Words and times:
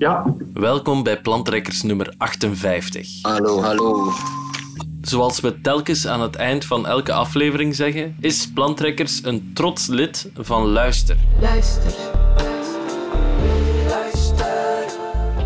Ja. 0.00 0.34
Welkom 0.52 1.02
bij 1.02 1.20
Plantrekkers 1.20 1.82
nummer 1.82 2.14
58. 2.16 3.18
Hallo, 3.22 3.60
hallo. 3.60 4.12
Zoals 5.02 5.40
we 5.40 5.60
telkens 5.60 6.06
aan 6.06 6.20
het 6.20 6.36
eind 6.36 6.64
van 6.64 6.86
elke 6.86 7.12
aflevering 7.12 7.74
zeggen, 7.74 8.16
is 8.20 8.50
Plantrekkers 8.54 9.24
een 9.24 9.50
trots 9.54 9.86
lid 9.86 10.30
van 10.34 10.66
Luister. 10.66 11.16
Luister. 11.40 11.92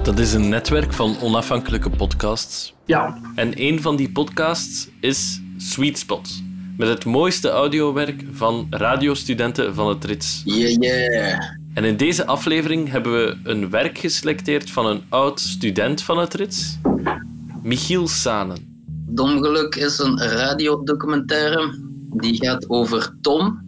Dat 0.03 0.19
is 0.19 0.33
een 0.33 0.49
netwerk 0.49 0.93
van 0.93 1.17
onafhankelijke 1.21 1.91
podcasts. 1.91 2.75
Ja. 2.85 3.19
En 3.35 3.53
een 3.55 3.83
van 3.83 3.97
die 3.97 4.13
podcasts 4.13 4.89
is 5.01 5.41
Sweet 5.57 5.99
Spot. 5.99 6.43
Met 6.77 6.89
het 6.89 7.05
mooiste 7.05 7.51
audiowerk 7.51 8.25
van 8.33 8.67
radiostudenten 8.71 9.75
van 9.75 9.89
het 9.89 10.05
RITS. 10.05 10.43
Yeah, 10.45 10.77
yeah. 10.81 11.63
En 11.75 11.85
in 11.85 11.97
deze 11.97 12.27
aflevering 12.27 12.91
hebben 12.91 13.13
we 13.13 13.37
een 13.43 13.71
werk 13.71 13.99
geselecteerd 13.99 14.71
van 14.71 14.87
een 14.87 15.03
oud 15.09 15.41
student 15.41 16.03
van 16.03 16.19
het 16.19 16.35
RITS, 16.35 16.79
Michiel 17.63 18.09
Sanen. 18.09 18.83
Domgeluk 19.09 19.75
is 19.75 19.99
een 19.99 20.19
radiodocumentaire 20.19 21.79
die 22.17 22.45
gaat 22.45 22.71
over 22.71 23.17
Tom. 23.21 23.63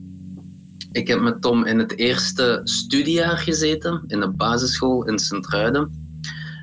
Ik 0.93 1.09
heb 1.09 1.21
met 1.21 1.43
Tom 1.43 1.65
in 1.65 1.79
het 1.79 1.99
eerste 1.99 2.61
studiejaar 2.65 3.39
gezeten, 3.39 4.05
in 4.07 4.21
de 4.21 4.31
basisschool 4.31 5.05
in 5.05 5.19
Sint-Truiden. 5.19 5.91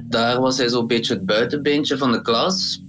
Daar 0.04 0.42
was 0.42 0.58
hij 0.58 0.70
zo'n 0.70 0.88
beetje 0.88 1.14
het 1.14 1.26
buitenbeentje 1.26 1.98
van 1.98 2.12
de 2.12 2.22
klas. 2.22 2.84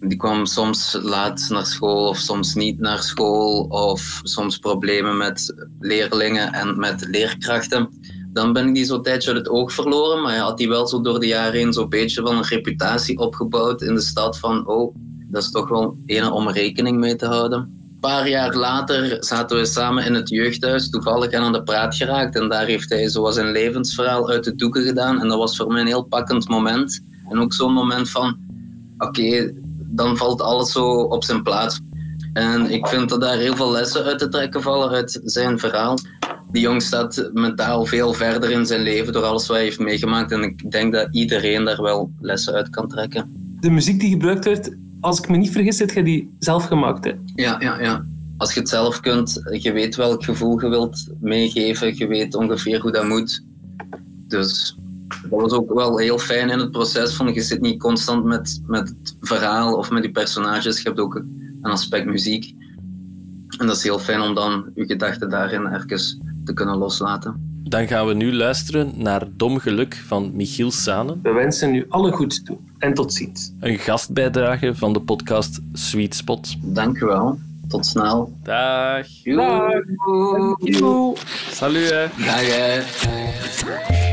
Die 0.00 0.18
kwam 0.18 0.46
soms 0.46 0.98
laat 1.02 1.46
naar 1.48 1.66
school 1.66 2.08
of 2.08 2.18
soms 2.18 2.54
niet 2.54 2.78
naar 2.78 3.02
school 3.02 3.62
of 3.62 4.20
soms 4.22 4.58
problemen 4.58 5.16
met 5.16 5.54
leerlingen 5.78 6.52
en 6.52 6.78
met 6.78 7.06
leerkrachten. 7.08 7.88
Dan 8.32 8.52
ben 8.52 8.68
ik 8.68 8.74
die 8.74 8.84
zo'n 8.84 9.02
tijdje 9.02 9.28
uit 9.28 9.38
het 9.38 9.48
oog 9.48 9.72
verloren, 9.72 10.22
maar 10.22 10.36
had 10.36 10.58
die 10.58 10.68
wel 10.68 10.86
zo 10.86 11.00
door 11.00 11.20
de 11.20 11.26
jaren 11.26 11.58
heen 11.58 11.72
zo'n 11.72 11.88
beetje 11.88 12.22
van 12.22 12.36
een 12.36 12.44
reputatie 12.44 13.18
opgebouwd 13.18 13.82
in 13.82 13.94
de 13.94 14.00
stad 14.00 14.38
van 14.38 14.66
oh, 14.66 14.94
dat 15.30 15.42
is 15.42 15.50
toch 15.50 15.68
wel 15.68 15.98
een 16.06 16.30
om 16.30 16.48
rekening 16.48 16.98
mee 16.98 17.16
te 17.16 17.26
houden. 17.26 17.58
Een 17.58 17.98
paar 18.00 18.28
jaar 18.28 18.54
later 18.54 19.16
zaten 19.24 19.56
we 19.56 19.64
samen 19.64 20.04
in 20.04 20.14
het 20.14 20.28
jeugdhuis, 20.28 20.90
toevallig 20.90 21.32
aan 21.32 21.52
de 21.52 21.62
praat 21.62 21.94
geraakt. 21.94 22.36
En 22.36 22.48
daar 22.48 22.66
heeft 22.66 22.90
hij 22.90 23.08
zo 23.08 23.30
zijn 23.30 23.50
levensverhaal 23.50 24.30
uit 24.30 24.44
de 24.44 24.54
doeken 24.54 24.82
gedaan. 24.82 25.20
En 25.20 25.28
dat 25.28 25.38
was 25.38 25.56
voor 25.56 25.66
mij 25.66 25.80
een 25.80 25.86
heel 25.86 26.02
pakkend 26.02 26.48
moment. 26.48 27.00
En 27.28 27.38
ook 27.38 27.52
zo'n 27.52 27.72
moment 27.72 28.10
van, 28.10 28.36
oké, 28.98 29.52
dan 29.90 30.16
valt 30.16 30.42
alles 30.42 30.72
zo 30.72 30.86
op 30.86 31.24
zijn 31.24 31.42
plaats. 31.42 31.80
En 32.32 32.70
ik 32.70 32.86
vind 32.86 33.08
dat 33.08 33.20
daar 33.20 33.36
heel 33.36 33.56
veel 33.56 33.70
lessen 33.70 34.04
uit 34.04 34.18
te 34.18 34.28
trekken 34.28 34.62
vallen 34.62 34.90
uit 34.90 35.20
zijn 35.24 35.58
verhaal. 35.58 35.98
Die 36.50 36.62
jong 36.62 36.82
staat 36.82 37.30
mentaal 37.32 37.84
veel 37.84 38.12
verder 38.12 38.50
in 38.50 38.66
zijn 38.66 38.80
leven 38.80 39.12
door 39.12 39.22
alles 39.22 39.46
wat 39.46 39.56
hij 39.56 39.64
heeft 39.64 39.78
meegemaakt. 39.78 40.32
En 40.32 40.42
ik 40.42 40.70
denk 40.70 40.92
dat 40.92 41.08
iedereen 41.10 41.64
daar 41.64 41.82
wel 41.82 42.12
lessen 42.20 42.54
uit 42.54 42.70
kan 42.70 42.88
trekken. 42.88 43.32
De 43.60 43.70
muziek 43.70 44.00
die 44.00 44.10
gebruikt 44.10 44.44
werd, 44.44 44.76
als 45.00 45.18
ik 45.18 45.28
me 45.28 45.36
niet 45.36 45.50
vergis, 45.50 45.78
heb 45.78 45.90
je 45.90 46.02
die 46.02 46.34
zelf 46.38 46.64
gemaakt. 46.64 47.04
Hè? 47.04 47.12
Ja, 47.34 47.56
ja, 47.60 47.80
ja. 47.80 48.04
Als 48.36 48.54
je 48.54 48.60
het 48.60 48.68
zelf 48.68 49.00
kunt, 49.00 49.40
je 49.52 49.72
weet 49.72 49.96
welk 49.96 50.24
gevoel 50.24 50.60
je 50.60 50.68
wilt 50.68 51.06
meegeven, 51.20 51.96
je 51.96 52.06
weet 52.06 52.34
ongeveer 52.34 52.80
hoe 52.80 52.92
dat 52.92 53.08
moet. 53.08 53.44
Dus 54.26 54.78
dat 55.22 55.40
was 55.40 55.52
ook 55.52 55.72
wel 55.72 55.98
heel 55.98 56.18
fijn 56.18 56.50
in 56.50 56.58
het 56.58 56.70
proces. 56.70 57.14
Van, 57.14 57.34
je 57.34 57.40
zit 57.40 57.60
niet 57.60 57.80
constant 57.80 58.24
met, 58.24 58.60
met 58.66 58.88
het 58.88 59.16
verhaal 59.20 59.74
of 59.74 59.90
met 59.90 60.02
die 60.02 60.12
personages. 60.12 60.76
Je 60.76 60.88
hebt 60.88 61.00
ook 61.00 61.14
een 61.14 61.70
aspect 61.70 62.06
muziek. 62.06 62.54
En 63.58 63.66
dat 63.66 63.76
is 63.76 63.82
heel 63.82 63.98
fijn 63.98 64.20
om 64.20 64.34
dan 64.34 64.70
je 64.74 64.86
gedachten 64.86 65.30
daarin 65.30 65.66
even 65.66 65.98
te 66.44 66.52
kunnen 66.52 66.76
loslaten. 66.76 67.48
Dan 67.62 67.86
gaan 67.86 68.06
we 68.06 68.14
nu 68.14 68.34
luisteren 68.34 68.92
naar 68.96 69.28
Dom 69.36 69.58
Geluk 69.58 69.94
van 69.94 70.30
Michiel 70.34 70.70
Sanen. 70.70 71.20
We 71.22 71.32
wensen 71.32 71.74
u 71.74 71.86
alle 71.88 72.12
goeds 72.12 72.42
toe 72.42 72.58
en 72.78 72.94
tot 72.94 73.12
ziens. 73.12 73.52
Een 73.60 73.78
gastbijdrage 73.78 74.74
van 74.74 74.92
de 74.92 75.00
podcast 75.00 75.60
Sweet 75.72 76.14
Spot. 76.14 76.56
Dank 76.62 77.00
u 77.00 77.06
wel. 77.06 77.38
Tot 77.68 77.86
snel. 77.86 78.32
Dag. 78.42 79.06
Dag. 79.22 79.72
Doei. 80.58 81.16
Salut. 81.50 81.90
Hè. 81.90 82.06
Dag. 82.24 82.56
hè. 82.56 84.09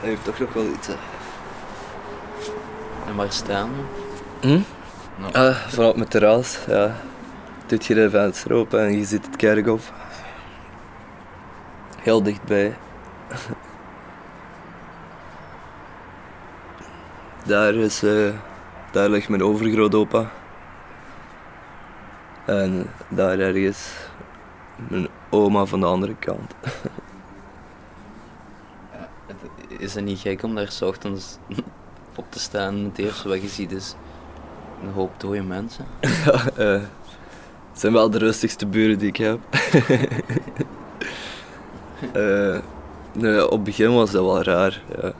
Heeft 0.00 0.24
toch 0.24 0.38
nog 0.38 0.52
wel 0.52 0.64
iets, 0.64 0.86
hè. 0.86 0.94
En 3.06 3.16
waar 3.16 3.32
staan 3.32 3.70
we? 4.40 4.48
Hm? 4.48 4.75
Ah, 5.16 5.54
vanop 5.54 5.96
mijn 5.96 6.08
terras, 6.08 6.58
ja. 6.66 6.96
Doet 7.66 7.86
je 7.86 7.94
de 7.94 8.10
venster 8.10 8.52
open 8.52 8.80
en 8.80 8.98
je 8.98 9.04
ziet 9.04 9.26
het 9.26 9.36
kerkhof. 9.36 9.92
Heel 11.98 12.22
dichtbij. 12.22 12.76
Daar 17.46 17.74
is, 17.74 18.02
eh, 18.02 18.34
daar 18.92 19.08
ligt 19.08 19.28
mijn 19.28 19.42
overgrootopa. 19.42 20.30
En 22.44 22.90
daar 23.08 23.38
ergens 23.38 23.92
mijn 24.88 25.08
oma 25.30 25.64
van 25.64 25.80
de 25.80 25.86
andere 25.86 26.16
kant. 26.16 26.54
Is 29.68 29.94
het 29.94 30.04
niet 30.04 30.18
gek 30.18 30.42
om 30.42 30.54
daar 30.54 30.70
s 30.70 30.82
ochtends 30.82 31.38
op 32.16 32.30
te 32.30 32.38
staan 32.38 32.74
en 32.74 32.84
het 32.84 32.98
eerste 32.98 33.28
wat 33.28 33.42
je 33.42 33.48
ziet 33.48 33.72
is 33.72 33.94
een 34.86 34.92
hoop 34.92 35.20
dode 35.20 35.42
mensen? 35.42 35.84
Ja, 36.24 36.48
eh, 36.56 36.80
het 37.70 37.80
zijn 37.80 37.92
wel 37.92 38.10
de 38.10 38.18
rustigste 38.18 38.66
buren 38.66 38.98
die 38.98 39.08
ik 39.08 39.16
heb. 39.16 39.38
Eh, 42.12 42.58
nee, 43.12 43.44
op 43.44 43.50
het 43.50 43.64
begin 43.64 43.94
was 43.94 44.10
dat 44.10 44.24
wel 44.24 44.42
raar. 44.42 44.82
Ja. 45.02 45.12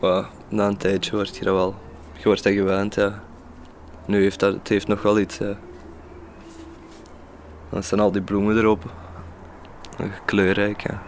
Maar 0.00 0.24
na 0.48 0.66
een 0.66 0.76
tijdje 0.76 1.10
word 1.10 1.36
je 1.36 1.44
dat 1.44 1.54
wel. 1.54 1.74
Je 2.12 2.24
wordt 2.24 2.42
dat 2.42 2.52
gewend, 2.52 2.94
ja. 2.94 3.22
Nu 4.04 4.22
heeft 4.22 4.40
dat, 4.40 4.54
het 4.54 4.68
heeft 4.68 4.86
nog 4.86 5.02
wel 5.02 5.18
iets. 5.18 5.38
Ja. 5.38 5.56
Dan 7.70 7.82
staan 7.82 8.00
al 8.00 8.12
die 8.12 8.22
bloemen 8.22 8.56
erop. 8.56 8.84
Kleurrijk, 10.24 10.80
ja. 10.80 11.02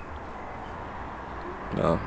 Ja. 1.76 1.98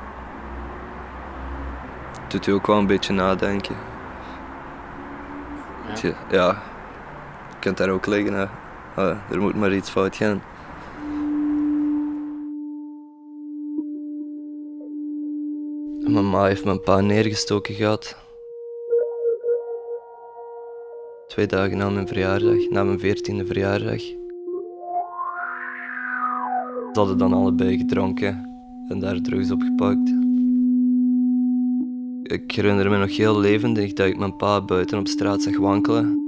Doet 2.27 2.45
je 2.45 2.53
ook 2.53 2.67
wel 2.67 2.77
een 2.77 2.87
beetje 2.87 3.13
nadenken. 3.13 3.75
Ja. 6.29 6.61
Je 7.49 7.59
kunt 7.59 7.77
daar 7.77 7.89
ook 7.89 8.05
liggen. 8.05 8.49
Ah, 8.95 9.17
er 9.31 9.41
moet 9.41 9.55
maar 9.55 9.73
iets 9.73 9.89
fout 9.89 10.15
gaan. 10.15 10.41
Mijn 15.99 16.29
ma 16.29 16.45
heeft 16.45 16.65
mijn 16.65 16.81
pa 16.81 16.99
neergestoken 16.99 17.75
gehad. 17.75 18.17
Twee 21.27 21.47
dagen 21.47 21.77
na 21.77 21.89
mijn 21.89 22.07
verjaardag, 22.07 22.69
na 22.69 22.83
mijn 22.83 22.99
veertiende 22.99 23.45
verjaardag. 23.45 23.99
Ze 26.93 26.99
hadden 26.99 27.17
dan 27.17 27.33
allebei 27.33 27.77
gedronken 27.77 28.49
en 28.89 28.99
daar 28.99 29.21
drugs 29.21 29.51
op 29.51 29.61
gepakt. 29.61 30.30
Ik 32.31 32.51
herinner 32.51 32.89
me 32.89 32.97
nog 32.97 33.17
heel 33.17 33.39
levendig 33.39 33.93
dat 33.93 34.07
ik 34.07 34.17
mijn 34.17 34.35
pa 34.35 34.61
buiten 34.61 34.99
op 34.99 35.07
straat 35.07 35.41
zag 35.41 35.57
wankelen. 35.57 36.19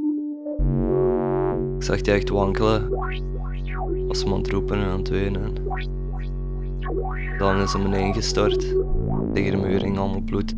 Ik 1.76 1.84
zag 1.84 2.02
die 2.02 2.14
echt 2.14 2.30
wankelen. 2.30 2.90
Was 4.08 4.24
hem 4.24 4.34
aan 4.34 4.38
het 4.38 4.52
roepen 4.52 4.78
en 4.78 4.84
aan 4.84 4.98
het 4.98 5.10
wenen. 5.10 5.54
Dan 7.38 7.62
is 7.62 7.74
hem 7.74 7.86
ineengestort. 7.86 8.60
Tegen 9.34 9.52
de 9.52 9.58
muur 9.58 9.80
ging 9.80 9.98
allemaal 9.98 10.22
bloed. 10.22 10.56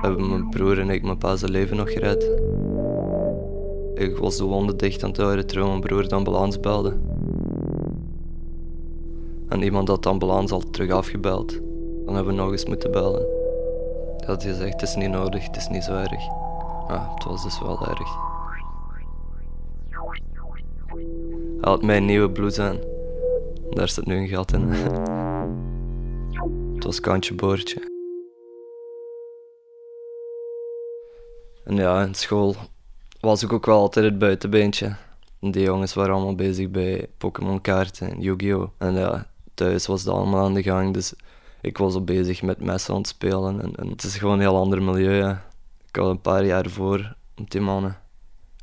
Hebben 0.00 0.28
mijn 0.28 0.48
broer 0.48 0.78
en 0.78 0.90
ik 0.90 1.02
mijn 1.02 1.18
pa 1.18 1.36
zijn 1.36 1.50
leven 1.50 1.76
nog 1.76 1.92
gered. 1.92 2.30
Ik 3.94 4.16
was 4.16 4.36
de 4.36 4.44
wonden 4.44 4.76
dicht 4.76 5.02
aan 5.02 5.10
het 5.10 5.18
houden 5.18 5.46
terwijl 5.46 5.68
mijn 5.68 5.80
broer 5.80 6.08
de 6.08 6.14
ambulance 6.14 6.60
belde. 6.60 7.11
En 9.52 9.62
iemand 9.62 9.88
had 9.88 10.02
de 10.02 10.08
ambulance 10.08 10.54
al 10.54 10.70
terug 10.70 10.90
afgebeld. 10.90 11.60
Dan 12.04 12.14
hebben 12.14 12.34
we 12.34 12.40
nog 12.40 12.50
eens 12.50 12.64
moeten 12.64 12.90
bellen. 12.90 13.26
Hij 14.16 14.26
had 14.26 14.42
gezegd, 14.42 14.72
het 14.72 14.82
is 14.82 14.94
niet 14.94 15.10
nodig, 15.10 15.46
het 15.46 15.56
is 15.56 15.68
niet 15.68 15.84
zo 15.84 15.92
erg. 15.92 16.28
Maar 16.88 17.10
het 17.14 17.24
was 17.24 17.42
dus 17.42 17.60
wel 17.60 17.86
erg. 17.88 18.16
Hij 21.60 21.70
had 21.70 21.82
mijn 21.82 22.04
nieuwe 22.04 22.30
blouse 22.30 22.62
aan. 22.62 22.78
Daar 23.70 23.88
zit 23.88 24.06
nu 24.06 24.16
een 24.16 24.28
gat 24.28 24.52
in. 24.52 24.68
Het 26.74 26.84
was 26.84 27.00
kantje 27.00 27.34
boordje. 27.34 27.90
En 31.64 31.76
ja, 31.76 32.02
in 32.02 32.14
school 32.14 32.54
was 33.20 33.42
ik 33.42 33.52
ook 33.52 33.66
wel 33.66 33.78
altijd 33.78 34.04
het 34.04 34.18
buitenbeentje. 34.18 34.96
En 35.40 35.50
die 35.50 35.62
jongens 35.62 35.94
waren 35.94 36.14
allemaal 36.14 36.34
bezig 36.34 36.70
bij 36.70 37.06
Pokémon 37.18 37.60
kaarten 37.60 38.10
en 38.10 38.20
Yu-Gi-Oh! 38.20 38.68
En 38.78 38.94
ja, 38.94 39.31
thuis 39.54 39.86
was 39.86 40.02
dat 40.04 40.14
allemaal 40.14 40.44
aan 40.44 40.54
de 40.54 40.62
gang, 40.62 40.94
dus 40.94 41.14
ik 41.60 41.78
was 41.78 41.94
al 41.94 42.04
bezig 42.04 42.42
met 42.42 42.60
messen 42.60 42.94
aan 42.94 43.00
het 43.00 43.08
spelen. 43.08 43.60
En, 43.62 43.76
en 43.76 43.88
het 43.88 44.02
is 44.02 44.16
gewoon 44.16 44.34
een 44.34 44.40
heel 44.40 44.56
ander 44.56 44.82
milieu. 44.82 45.16
Ja. 45.16 45.46
Ik 45.88 45.96
had 45.96 46.08
een 46.08 46.20
paar 46.20 46.44
jaar 46.44 46.70
voor 46.70 47.14
met 47.36 47.50
die 47.50 47.60
mannen. 47.60 47.98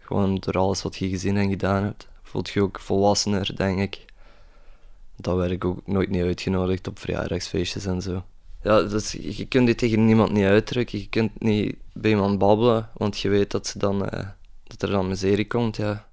Gewoon 0.02 0.36
door 0.36 0.54
alles 0.54 0.82
wat 0.82 0.96
je 0.96 1.10
gezien 1.10 1.38
en 1.38 1.50
gedaan 1.50 1.84
hebt, 1.84 2.08
voelt 2.22 2.50
je 2.50 2.62
ook 2.62 2.80
volwassener, 2.80 3.56
denk 3.56 3.80
ik. 3.80 4.06
Dat 5.16 5.36
werd 5.36 5.52
ik 5.52 5.66
ook 5.66 5.88
nooit 5.88 6.10
niet 6.10 6.24
uitgenodigd 6.24 6.88
op 6.88 7.00
verjaardagsfeestjes 7.00 7.86
en 7.86 8.02
zo. 8.02 8.24
Ja, 8.64 8.82
dus 8.82 9.12
je 9.12 9.46
kunt 9.46 9.66
dit 9.66 9.78
tegen 9.78 10.06
niemand 10.06 10.32
niet 10.32 10.46
uitdrukken. 10.46 11.00
Je 11.00 11.10
kunt 11.10 11.42
niet 11.42 11.76
bij 11.94 12.12
iemand 12.12 12.38
babbelen, 12.38 12.90
want 12.94 13.20
je 13.20 13.30
weet 13.30 13.52
dat, 13.52 13.68
ze 13.68 13.78
dan, 13.78 14.10
eh, 14.10 14.28
dat 14.64 14.82
er 14.82 14.90
dan 14.90 15.08
miserie 15.08 15.48
komt. 15.48 15.76
Ja. 15.76 16.09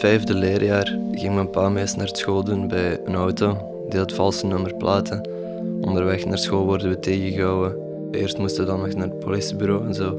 Vijfde 0.00 0.34
leerjaar 0.34 0.98
ging 1.12 1.34
mijn 1.34 1.50
pa 1.50 1.68
meest 1.68 1.96
naar 1.96 2.08
school 2.12 2.44
doen 2.44 2.68
bij 2.68 3.00
een 3.04 3.14
auto. 3.14 3.56
Die 3.88 3.98
had 3.98 4.12
valse 4.12 4.46
nummerplaten. 4.46 5.28
Onderweg 5.80 6.24
naar 6.24 6.38
school 6.38 6.64
worden 6.64 6.88
we 6.88 6.98
tegengehouden. 6.98 7.76
Eerst 8.10 8.38
moesten 8.38 8.64
we 8.64 8.70
dan 8.70 8.80
nog 8.80 8.94
naar 8.94 9.08
het 9.08 9.18
politiebureau 9.18 9.86
en 9.86 9.94
zo. 9.94 10.18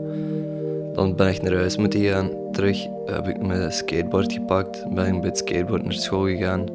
Dan 0.93 1.15
ben 1.15 1.27
ik 1.27 1.41
naar 1.41 1.53
huis 1.53 1.77
moeten 1.77 2.01
gaan. 2.01 2.29
Terug 2.51 2.87
heb 3.05 3.27
ik 3.27 3.41
mijn 3.41 3.71
skateboard 3.71 4.33
gepakt. 4.33 4.85
Ben 4.93 5.13
ik 5.13 5.19
bij 5.19 5.29
het 5.29 5.37
skateboard 5.37 5.83
naar 5.83 5.93
school 5.93 6.25
gegaan. 6.25 6.65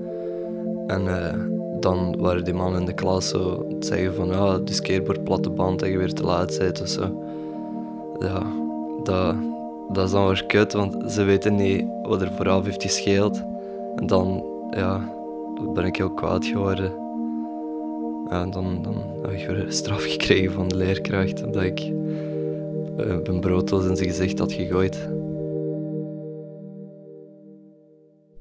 En 0.86 1.08
eh, 1.08 1.40
dan 1.80 2.16
waren 2.18 2.44
die 2.44 2.54
mannen 2.54 2.80
in 2.80 2.86
de 2.86 2.94
klas 2.94 3.28
zo 3.28 3.66
het 3.68 3.86
zeggen 3.86 4.14
van 4.14 4.28
ja, 4.28 4.58
de 4.58 4.72
skateboard 4.72 5.24
platte 5.24 5.50
band 5.50 5.80
dat 5.80 5.88
je 5.88 5.98
weer 5.98 6.12
te 6.12 6.22
laat 6.22 6.58
bent 6.58 6.80
of 6.80 6.88
zo. 6.88 7.22
Ja, 8.18 8.42
dat, 9.02 9.34
dat 9.92 10.06
is 10.06 10.10
dan 10.10 10.26
weer 10.26 10.46
kut, 10.46 10.72
want 10.72 11.12
ze 11.12 11.22
weten 11.22 11.54
niet 11.54 11.86
wat 12.02 12.22
er 12.22 12.32
vooraf 12.32 12.64
heeft 12.64 12.82
gescheeld. 12.82 13.42
En 13.96 14.06
dan, 14.06 14.44
ja, 14.70 15.12
ben 15.74 15.84
ik 15.84 15.96
heel 15.96 16.14
kwaad 16.14 16.44
geworden. 16.44 16.92
Ja, 18.30 18.42
en 18.42 18.50
dan, 18.50 18.82
dan 18.82 18.94
heb 19.22 19.30
ik 19.30 19.46
weer 19.46 19.66
straf 19.68 20.04
gekregen 20.04 20.52
van 20.52 20.68
de 20.68 20.76
leerkracht, 20.76 21.44
omdat 21.44 21.62
ik 21.62 21.80
uh, 21.80 23.16
mijn 23.24 23.40
brooddoos 23.40 23.84
in 23.84 23.96
zijn 23.96 24.08
gezicht 24.08 24.38
had 24.38 24.52
gegooid. 24.52 24.94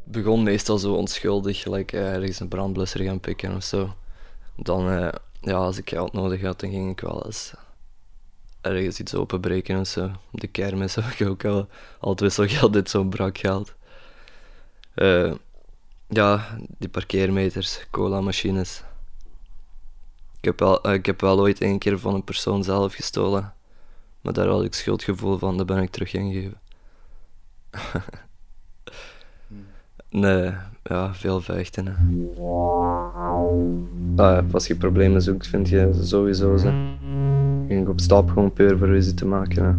Het 0.04 0.24
begon 0.24 0.44
meestal 0.44 0.78
zo 0.78 0.94
onschuldig, 0.94 1.62
gelijk 1.62 1.94
uh, 1.94 2.14
ergens 2.14 2.40
een 2.40 2.48
brandblusser 2.48 3.02
gaan 3.02 3.20
pikken 3.20 3.56
of 3.56 3.64
zo. 3.64 3.90
Dan, 4.56 4.90
uh, 4.90 5.08
ja, 5.42 5.56
als 5.56 5.78
ik 5.78 5.90
geld 5.90 6.14
nodig 6.14 6.42
had, 6.42 6.60
dan 6.60 6.70
ging 6.70 6.92
ik 6.92 7.00
wel 7.00 7.26
eens 7.26 7.54
ergens 8.66 9.00
iets 9.00 9.16
openbreken 9.16 9.80
of 9.80 9.88
zo. 9.88 10.12
De 10.32 10.48
kermis 10.48 10.96
heb 10.96 11.06
ik 11.06 11.28
ook 11.28 11.46
al, 11.46 11.68
al 12.00 12.10
het 12.10 12.20
wisselgeld, 12.20 12.74
dit 12.74 12.90
zo'n 12.90 13.10
brak 13.10 13.38
geld. 13.38 13.74
Uh, 14.96 15.34
ja, 16.08 16.58
die 16.78 16.90
parkeermeters, 16.90 17.86
cola-machines. 17.92 18.84
Ik 20.38 20.46
heb, 20.46 20.60
wel, 20.60 20.92
ik 20.92 21.06
heb 21.06 21.22
wel 21.22 21.40
ooit 21.40 21.62
een 21.62 21.80
keer 21.80 22.00
van 22.00 22.14
een 22.14 22.24
persoon 22.24 22.64
zelf 22.64 22.94
gestolen. 22.94 23.54
Maar 24.22 24.34
daar 24.34 24.48
had 24.48 24.64
ik 24.64 24.74
schuldgevoel 24.74 25.38
van, 25.38 25.58
dat 25.58 25.66
ben 25.66 25.82
ik 25.82 25.92
terug 25.92 26.14
ingegeven. 26.14 26.60
nee, 30.10 30.54
ja, 30.90 31.14
veel 31.14 31.42
vechten. 31.42 31.86
Hè. 31.88 31.94
Ah, 34.16 34.40
als 34.52 34.68
je 34.68 34.76
problemen 34.76 35.22
zoekt, 35.22 35.48
vind 35.48 35.70
je 35.70 35.90
sowieso 36.02 36.58
ze. 36.58 36.72
Ging 37.68 37.88
op 37.88 38.00
stap 38.00 38.30
gewoon 38.30 38.54
puur 38.54 38.78
voor 38.78 38.88
ruzie 38.88 39.14
te 39.14 39.26
maken. 39.26 39.64
Hè. 39.64 39.72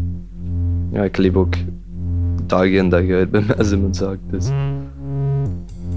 Ja, 0.99 1.05
ik 1.05 1.17
liep 1.17 1.37
ook 1.37 1.55
dag 2.47 2.65
in 2.65 2.89
dag 2.89 3.09
uit 3.09 3.31
bij 3.31 3.45
mensen 3.57 3.77
in 3.77 3.81
mijn 3.81 3.95
zak. 3.95 4.19
Dus. 4.31 4.49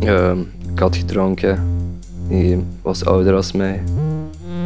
Uh, 0.03 0.37
ik 0.71 0.79
had 0.79 0.95
gedronken. 0.95 1.59
Hij 2.27 2.63
was 2.81 3.05
ouder 3.05 3.33
als 3.33 3.51
mij. 3.51 3.83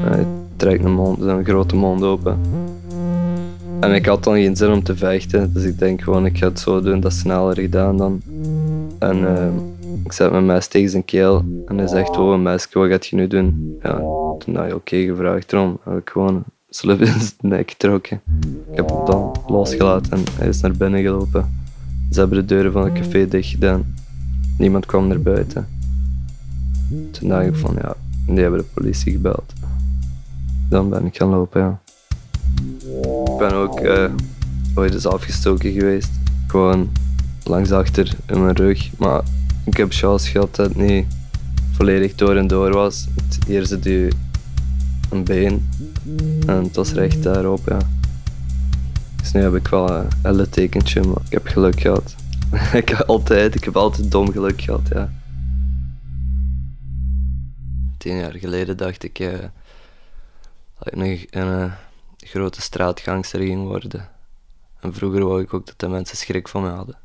Hij 0.04 0.26
trekt 0.56 0.84
een, 0.84 0.94
mond, 0.94 1.22
een 1.22 1.46
grote 1.46 1.76
mond 1.76 2.04
open. 2.04 2.38
En 3.80 3.94
ik 3.94 4.06
had 4.06 4.24
dan 4.24 4.34
geen 4.34 4.56
zin 4.56 4.72
om 4.72 4.84
te 4.84 4.96
vechten, 4.96 5.54
dus 5.54 5.64
ik 5.64 5.80
denk 5.80 6.02
gewoon 6.02 6.26
ik 6.26 6.38
ga 6.38 6.48
het 6.48 6.60
zo 6.60 6.82
doen, 6.82 7.00
dat 7.00 7.14
sneller 7.14 7.60
gedaan 7.60 7.98
dan. 7.98 8.22
En 9.00 9.18
uh, 9.18 9.48
ik 10.04 10.12
zet 10.12 10.32
mijn 10.32 10.46
mes 10.46 10.68
tegen 10.68 10.90
zijn 10.90 11.06
keel 11.06 11.46
en 11.66 11.78
hij 11.78 11.88
zegt, 11.88 12.18
oh 12.18 12.42
mes, 12.42 12.68
wat 12.72 12.90
gaat 12.90 13.08
je 13.08 13.16
nu 13.16 13.28
doen? 13.28 13.78
Ja, 13.82 13.98
toen 14.40 14.56
had 14.56 14.68
je 14.68 14.76
oké 14.76 14.98
gevraagd 14.98 15.54
erom, 15.54 15.80
heb 15.84 15.98
ik 15.98 16.10
gewoon 16.10 16.44
slip 16.70 17.00
in 17.00 17.06
zijn 17.06 17.34
nek 17.40 17.70
getrokken. 17.70 18.22
Ik 18.72 18.76
heb 18.76 18.90
hem 18.90 19.06
dan 19.06 19.36
losgelaten 19.48 20.12
en 20.12 20.24
hij 20.34 20.48
is 20.48 20.62
naar 20.62 20.72
binnen 20.72 21.02
gelopen. 21.02 21.62
Ze 22.12 22.20
hebben 22.20 22.38
de 22.38 22.46
deuren 22.46 22.72
van 22.72 22.84
het 22.84 22.94
café 22.94 23.28
dicht 23.28 23.50
gedaan. 23.50 23.96
Niemand 24.58 24.86
kwam 24.86 25.08
naar 25.08 25.22
buiten. 25.22 25.68
Toen 27.12 27.30
dacht 27.30 27.46
ik 27.46 27.56
van 27.56 27.76
ja, 27.82 27.96
die 28.26 28.40
hebben 28.40 28.60
de 28.60 28.66
politie 28.74 29.12
gebeld. 29.12 29.54
Dan 30.70 30.90
ben 30.90 31.06
ik 31.06 31.16
gaan 31.16 31.30
lopen, 31.30 31.62
ja. 31.62 31.80
Ik 33.26 33.38
ben 33.38 33.54
ook 33.54 33.80
uh, 33.80 34.10
ooit 34.76 34.94
eens 34.94 35.08
afgestoken 35.08 35.72
geweest. 35.72 36.12
Gewoon 36.48 36.90
langs 37.44 37.72
achter 37.72 38.16
in 38.26 38.44
mijn 38.44 38.56
rug. 38.56 38.98
Maar 38.98 39.22
ik 39.64 39.78
heb 39.78 39.94
chance 39.94 40.30
gehad 40.30 40.56
dat 40.56 40.68
het 40.68 40.78
niet 40.78 41.06
volledig 41.72 42.16
door 42.16 42.36
en 42.36 42.48
door 42.48 42.74
was. 42.74 43.08
Hier 43.48 43.66
zit 43.66 43.86
u 43.86 44.12
een 45.10 45.24
been 45.24 45.70
en 46.48 46.64
het 46.64 46.76
was 46.76 46.92
recht 46.92 47.24
daarop, 47.24 47.62
ja. 47.68 47.80
Dus 49.16 49.32
nu 49.32 49.42
heb 49.42 49.56
ik 49.56 49.68
wel 49.68 49.90
een 50.24 50.42
L-tekentje, 50.42 51.02
maar 51.02 51.22
ik 51.26 51.32
heb 51.32 51.48
geluk 51.48 51.80
gehad. 51.80 52.16
ik 52.74 52.90
heb 52.90 53.02
altijd, 53.02 53.56
ik 53.56 53.64
heb 53.64 53.76
altijd 53.76 54.12
dom 54.12 54.32
geluk 54.32 54.62
gehad, 54.62 54.88
ja. 54.94 55.12
Tien 57.98 58.18
jaar 58.18 58.34
geleden 58.38 58.78
dacht 58.78 59.04
ik 59.04 59.20
uh, 59.20 59.32
dat 60.80 60.88
ik 60.88 60.94
een, 60.94 61.28
een, 61.30 61.48
een 61.48 61.72
grote 62.18 62.62
straatgangster 62.62 63.40
ging 63.40 63.68
worden. 63.68 64.10
En 64.80 64.94
vroeger 64.94 65.26
wou 65.26 65.42
ik 65.42 65.54
ook 65.54 65.66
dat 65.66 65.80
de 65.80 65.88
mensen 65.88 66.18
schrik 66.18 66.48
van 66.48 66.62
me 66.62 66.70
hadden. 66.70 67.03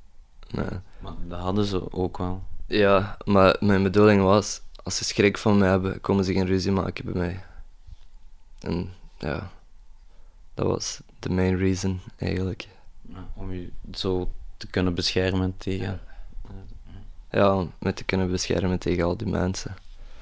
Nee. 0.51 0.81
Maar 1.01 1.13
dat 1.29 1.41
hadden 1.41 1.65
ze 1.65 1.93
ook 1.93 2.19
wel. 2.19 2.43
Ja, 2.67 3.17
maar 3.25 3.57
mijn 3.61 3.83
bedoeling 3.83 4.23
was, 4.23 4.61
als 4.83 4.97
ze 4.97 5.05
schrik 5.05 5.39
van 5.39 5.59
me 5.59 5.65
hebben, 5.65 6.01
komen 6.01 6.25
ze 6.25 6.33
geen 6.33 6.47
ruzie 6.47 6.73
maken 6.73 7.05
bij 7.05 7.15
mij. 7.15 7.45
En 8.61 8.93
ja, 9.19 9.51
dat 10.55 10.67
was 10.67 11.01
de 11.19 11.31
main 11.31 11.57
reason 11.57 12.01
eigenlijk. 12.17 12.69
Om 13.35 13.53
je 13.53 13.71
zo 13.93 14.31
te 14.57 14.67
kunnen 14.67 14.95
beschermen 14.95 15.55
tegen. 15.57 16.01
Ja, 17.31 17.57
om 17.57 17.73
me 17.79 17.95
te 17.95 18.05
kunnen 18.05 18.31
beschermen 18.31 18.79
tegen 18.79 19.05
al 19.05 19.17
die 19.17 19.27
mensen. 19.27 19.77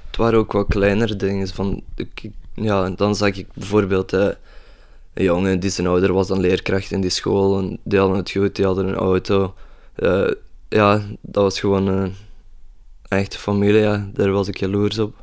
Het 0.07 0.17
waren 0.17 0.39
ook 0.39 0.53
wat 0.53 0.67
kleinere 0.67 1.17
dingen. 1.17 1.49
Van, 1.49 1.83
ik, 1.95 2.31
ja, 2.55 2.91
dan 2.91 3.15
zag 3.17 3.29
ik 3.29 3.53
bijvoorbeeld 3.53 4.13
een 4.13 4.35
jongen 5.13 5.61
die 5.61 5.71
zijn 5.71 5.87
ouder 5.87 6.13
was 6.13 6.27
dan 6.27 6.41
leerkracht 6.41 6.91
in 6.91 7.01
die 7.01 7.11
school. 7.11 7.59
En 7.59 7.79
die 7.83 7.99
hadden 7.99 8.17
het 8.17 8.31
goed, 8.31 8.57
die 8.57 8.65
hadden 8.65 8.87
een 8.89 8.95
auto. 8.95 9.55
Uh, 9.97 10.31
ja, 10.69 11.03
dat 11.21 11.43
was 11.43 11.61
gewoon 11.61 11.87
een 11.87 12.15
echte 13.09 13.39
familie. 13.39 13.81
Ja. 13.81 14.09
Daar 14.13 14.31
was 14.31 14.49
ik 14.49 14.59
jaloers 14.59 14.99
op. 14.99 15.15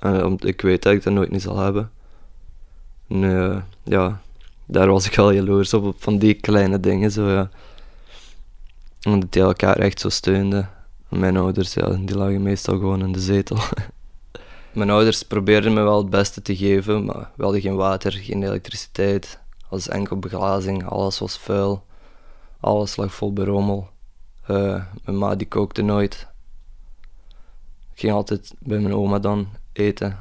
Uh, 0.00 0.32
ik 0.38 0.60
weet 0.60 0.82
dat 0.82 0.92
ik 0.92 1.02
dat 1.02 1.12
nooit 1.12 1.30
niet 1.30 1.42
zal 1.42 1.58
hebben. 1.58 1.90
En, 3.08 3.64
ja, 3.82 4.20
daar 4.66 4.88
was 4.88 5.06
ik 5.06 5.14
wel 5.14 5.30
jaloers 5.30 5.74
op, 5.74 5.94
van 5.98 6.18
die 6.18 6.34
kleine 6.34 6.80
dingen. 6.80 7.10
Zo, 7.10 7.28
ja. 7.30 7.50
Omdat 9.06 9.32
die 9.32 9.42
elkaar 9.42 9.78
echt 9.78 10.00
zo 10.00 10.08
steunden. 10.08 10.70
Mijn 11.08 11.36
ouders, 11.36 11.74
ja, 11.74 11.88
die 11.90 12.16
lagen 12.16 12.42
meestal 12.42 12.78
gewoon 12.78 13.00
in 13.00 13.12
de 13.12 13.20
zetel. 13.20 13.58
Mijn 14.72 14.90
ouders 14.90 15.22
probeerden 15.22 15.72
me 15.72 15.82
wel 15.82 15.98
het 15.98 16.10
beste 16.10 16.42
te 16.42 16.56
geven, 16.56 17.04
maar 17.04 17.30
we 17.36 17.42
hadden 17.42 17.60
geen 17.60 17.76
water, 17.76 18.12
geen 18.12 18.42
elektriciteit. 18.42 19.38
Als 19.68 19.88
enkel 19.88 20.18
beglazing, 20.18 20.86
alles 20.86 21.18
was 21.18 21.38
vuil. 21.38 21.84
Alles 22.60 22.96
lag 22.96 23.14
vol 23.14 23.32
berommel. 23.32 23.88
Uh, 24.50 24.82
mijn 25.04 25.18
ma 25.18 25.34
die 25.34 25.48
kookte 25.48 25.82
nooit. 25.82 26.26
Ik 27.92 28.00
ging 28.00 28.12
altijd 28.12 28.54
bij 28.58 28.78
mijn 28.78 28.94
oma 28.94 29.18
dan 29.18 29.46
eten. 29.72 30.16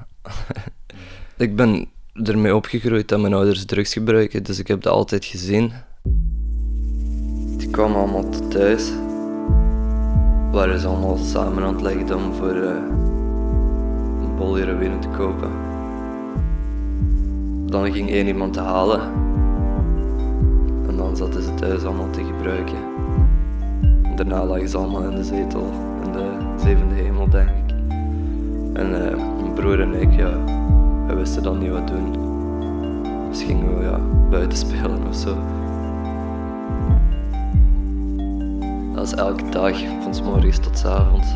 ik 1.37 1.55
ben 1.55 1.87
ermee 2.13 2.55
opgegroeid 2.55 3.07
dat 3.07 3.19
mijn 3.19 3.33
ouders 3.33 3.65
drugs 3.65 3.93
gebruiken, 3.93 4.43
dus 4.43 4.59
ik 4.59 4.67
heb 4.67 4.81
dat 4.81 4.93
altijd 4.93 5.25
gezien. 5.25 5.71
Die 7.57 7.69
kwamen 7.69 7.97
allemaal 7.97 8.47
thuis. 8.49 8.91
Waren 10.51 10.79
ze 10.79 10.87
allemaal 10.87 11.17
samen 11.17 11.63
aan 11.63 11.73
het 11.73 11.81
leggen 11.81 12.15
om 12.15 12.33
voor 12.33 12.55
uh, 12.55 12.69
een 14.21 14.35
bol 14.35 14.55
heroïne 14.55 14.99
te 14.99 15.07
kopen. 15.07 15.51
Dan 17.65 17.91
ging 17.91 18.09
één 18.09 18.27
iemand 18.27 18.53
te 18.53 18.59
halen. 18.59 19.01
En 20.87 20.97
dan 20.97 21.17
zaten 21.17 21.43
ze 21.43 21.53
thuis 21.53 21.83
allemaal 21.83 22.09
te 22.09 22.23
gebruiken 22.23 22.92
daarna 24.15 24.45
lagen 24.45 24.69
ze 24.69 24.77
allemaal 24.77 25.03
in 25.03 25.15
de 25.15 25.23
zetel, 25.23 25.69
in 26.05 26.11
de 26.11 26.29
zevende 26.57 26.95
hemel, 26.95 27.29
denk 27.29 27.49
ik. 27.49 27.75
En 28.73 29.09
eh, 29.09 29.17
mijn 29.41 29.53
broer 29.53 29.81
en 29.81 30.01
ik, 30.01 30.13
ja, 30.13 30.29
we 31.07 31.13
wisten 31.15 31.43
dan 31.43 31.57
niet 31.57 31.71
wat 31.71 31.87
doen. 31.87 32.11
Dus 33.29 33.43
gingen 33.43 33.77
we 33.77 33.83
ja, 33.83 33.99
buiten 34.29 34.57
spelen 34.57 35.07
of 35.07 35.15
zo. 35.15 35.35
Dat 38.93 39.05
is 39.05 39.13
elke 39.13 39.49
dag, 39.49 39.77
van 40.01 40.15
s 40.15 40.21
morgens 40.21 40.59
tot 40.59 40.77
s 40.77 40.85
avonds. 40.85 41.27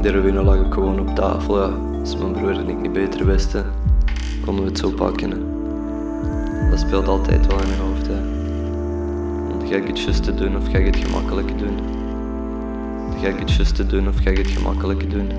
De 0.00 0.10
ruïne 0.10 0.42
lag 0.42 0.58
ook 0.58 0.74
gewoon 0.74 1.00
op 1.00 1.14
tafel, 1.14 1.62
ja. 1.62 1.70
Als 2.00 2.16
mijn 2.16 2.32
broer 2.32 2.58
en 2.58 2.68
ik 2.68 2.80
niet 2.80 2.92
beter 2.92 3.26
wisten, 3.26 3.64
konden 4.44 4.64
we 4.64 4.70
het 4.70 4.78
zo 4.78 4.90
pakken. 4.90 5.30
Hè. 5.30 5.38
Dat 6.70 6.78
speelt 6.78 7.08
altijd 7.08 7.46
wel 7.46 7.60
in 7.60 7.66
mijn 7.66 7.80
hoofd, 7.80 8.06
hè. 8.06 8.35
Ga 9.68 9.76
ik 9.76 9.86
het 9.86 10.00
juiste 10.00 10.34
doen 10.34 10.56
of 10.56 10.70
ga 10.70 10.78
ik 10.78 10.86
het 10.86 10.96
gemakkelijke 10.96 11.54
doen? 11.54 11.78
Ga 13.20 13.28
ik 13.28 13.38
het 13.38 13.52
juiste 13.52 13.86
doen 13.86 14.08
of 14.08 14.16
ga 14.16 14.30
ik 14.30 14.38
het 14.38 14.46
gemakkelijke 14.46 15.06
doen? 15.06 15.30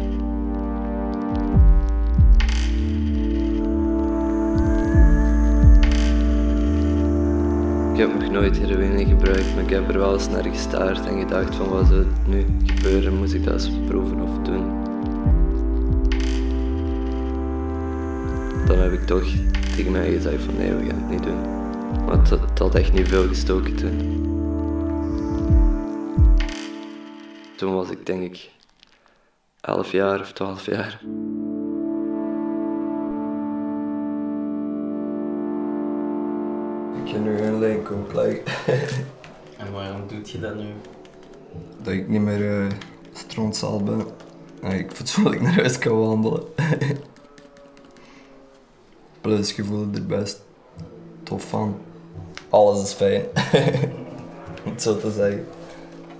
Ik 7.93 8.03
heb 8.03 8.19
nog 8.19 8.31
nooit 8.31 8.57
heroïne 8.57 9.05
gebruikt, 9.05 9.55
maar 9.55 9.63
ik 9.63 9.69
heb 9.69 9.89
er 9.89 9.97
wel 9.97 10.13
eens 10.13 10.29
naar 10.29 10.43
gestaard 10.43 11.05
en 11.05 11.19
gedacht 11.19 11.55
van 11.55 11.69
wat 11.69 11.87
zou 11.87 11.99
het 11.99 12.27
nu 12.27 12.45
gebeuren, 12.65 13.17
moest 13.17 13.33
ik 13.33 13.43
dat 13.43 13.53
eens 13.53 13.71
proeven 13.87 14.21
of 14.21 14.29
doen. 14.43 14.65
Dan 18.65 18.77
heb 18.77 18.91
ik 18.91 19.05
toch 19.05 19.25
tegen 19.75 19.91
mij 19.91 20.11
gezegd 20.11 20.43
van 20.43 20.57
nee, 20.57 20.73
we 20.73 20.85
gaan 20.85 21.01
het 21.01 21.09
niet 21.09 21.23
doen. 21.23 21.66
Maar 22.05 22.17
het, 22.17 22.29
het 22.29 22.59
had 22.59 22.75
echt 22.75 22.93
niet 22.93 23.07
veel 23.07 23.27
gestoken 23.27 23.75
toen. 23.75 24.25
Toen 27.55 27.73
was 27.73 27.89
ik 27.89 28.05
denk 28.05 28.23
ik 28.23 28.49
11 29.61 29.91
jaar 29.91 30.19
of 30.19 30.31
12 30.33 30.65
jaar. 30.65 30.99
Ik 37.03 37.13
ga 37.13 37.17
nu 37.17 37.37
een 37.37 37.59
lijn 37.59 37.83
komen 37.83 38.07
pluggen. 38.07 38.43
En 39.57 39.71
waarom 39.71 40.07
doet 40.07 40.29
je 40.29 40.39
dat 40.39 40.55
nu? 40.55 40.65
dat 41.83 41.93
ik 41.93 42.07
niet 42.07 42.21
meer 42.21 42.61
uh, 42.61 42.71
strontzaal 43.13 43.83
ben. 43.83 44.05
En 44.61 44.71
ik 44.71 44.91
fatsoenlijk 44.91 45.41
naar 45.41 45.53
huis 45.53 45.77
kan 45.77 45.99
wandelen. 45.99 46.43
Plus, 49.21 49.57
er 49.57 50.05
best 50.07 50.41
tof 51.27 51.43
van. 51.43 51.77
Alles 52.49 52.83
is 52.83 52.93
fijn. 52.93 53.23
Om 54.65 54.71
het 54.71 54.81
zo 54.81 54.97
te 54.97 55.11
zeggen. 55.11 55.47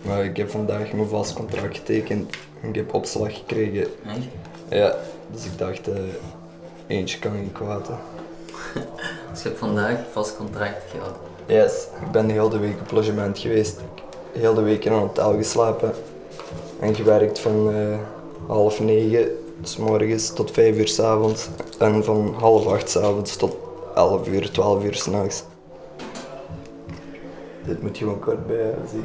Maar 0.02 0.26
ik 0.26 0.38
heb 0.38 0.50
vandaag 0.50 0.92
mijn 0.94 1.08
vast 1.08 1.34
contract 1.34 1.78
getekend. 1.78 2.36
En 2.62 2.70
ik 2.70 2.76
heb 2.76 2.94
opslag 2.94 3.38
gekregen. 3.38 3.82
Echt? 3.82 4.28
Ja, 4.70 4.96
dus 5.32 5.46
ik 5.46 5.58
dacht, 5.58 5.88
eh, 5.88 6.00
eentje 6.88 7.20
kan 7.20 7.32
geen 7.32 7.52
kwaad. 7.52 7.88
hè. 7.88 7.94
Dus 9.32 9.42
je 9.42 9.48
hebt 9.48 9.60
vandaag 9.60 9.98
vast 10.12 10.38
contract 10.38 10.84
gehad. 10.92 11.16
Yes, 11.46 11.88
ik 12.02 12.12
ben 12.12 12.28
de 12.28 12.34
hele 12.34 12.60
week 12.60 12.80
op 12.82 12.92
logement 12.92 13.40
geweest. 13.40 13.80
Heel 14.32 14.54
de 14.54 14.62
week 14.62 14.86
in 14.86 14.92
een 14.92 15.00
hotel 15.00 15.34
geslapen. 15.36 15.92
En 16.80 16.96
gewerkt 16.96 17.40
van 17.40 17.74
eh, 17.74 17.98
half 18.48 18.80
negen 18.80 19.28
s 19.64 19.78
morgens 19.78 20.34
tot 20.34 20.52
vijf 20.52 20.78
uur 20.78 20.88
s 20.88 21.00
avonds. 21.00 21.48
En 21.80 22.04
van 22.04 22.36
half 22.40 22.68
acht 22.68 22.90
s 22.90 22.98
avonds 22.98 23.36
tot 23.36 23.56
elf 23.98 24.28
uur, 24.28 24.52
twaalf 24.52 24.84
uur 24.84 24.96
s'nachts. 24.96 25.44
Dit 27.66 27.82
moet 27.82 27.98
je 27.98 28.04
gewoon 28.04 28.20
kort 28.20 28.48
bij 28.48 28.56
hebben, 28.56 28.90
zie. 28.90 29.04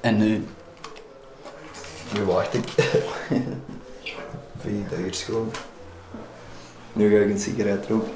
En 0.00 0.16
nu? 0.16 0.44
Nu 2.14 2.24
wacht 2.24 2.54
ik. 2.54 2.68
Vind 4.60 4.82
je 4.82 4.84
dat 4.90 4.98
hier 4.98 5.14
schoon? 5.14 5.50
Nu 6.92 7.10
ga 7.10 7.24
ik 7.24 7.30
een 7.30 7.38
sigaret 7.38 7.86
roken. 7.86 8.12